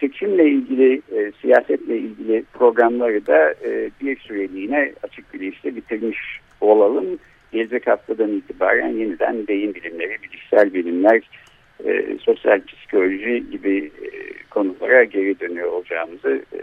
seçimle 0.00 0.48
ilgili, 0.48 1.02
e, 1.12 1.32
siyasetle 1.42 1.98
ilgili 1.98 2.44
programları 2.52 3.26
da 3.26 3.52
e, 3.52 3.90
bir 4.00 4.18
süreliğine 4.18 4.92
açık 5.02 5.34
bilişte 5.34 5.76
bitirmiş 5.76 6.18
olalım. 6.60 7.04
Gelecek 7.52 7.86
haftadan 7.86 8.32
itibaren 8.32 8.88
yeniden 8.88 9.48
beyin 9.48 9.74
bilimleri, 9.74 10.16
bilişsel 10.22 10.74
bilimler, 10.74 11.20
e, 11.84 12.18
sosyal 12.20 12.60
psikoloji 12.66 13.44
gibi 13.50 13.90
e, 14.02 14.08
konulara 14.50 15.04
geri 15.04 15.40
dönüyor 15.40 15.72
olacağımızı 15.72 16.42
e, 16.52 16.58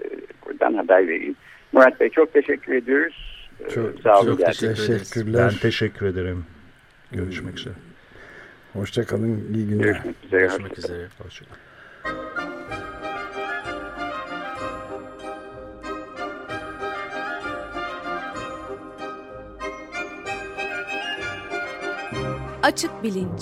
buradan 0.46 0.74
haber 0.74 1.08
vereyim. 1.08 1.36
Murat 1.72 2.00
Bey 2.00 2.10
çok 2.10 2.34
teşekkür 2.34 2.74
ediyoruz. 2.74 3.48
Çok, 3.74 4.00
Sağ 4.04 4.20
olun. 4.20 4.38
Çok 4.38 4.56
teşekkürler. 4.56 5.52
Ben 5.52 5.60
teşekkür 5.62 6.06
ederim. 6.06 6.46
Görüşmek 7.12 7.60
üzere. 7.60 7.74
Hoşçakalın. 8.74 9.54
İyi 9.54 9.68
günler. 9.68 9.86
Görüşmek 9.86 10.16
üzere. 10.24 10.42
Görüşmek 10.42 10.78
üzere. 10.78 11.08
Hoşçakalın. 11.18 11.58
Açık 22.64 23.04
Bilinç 23.04 23.42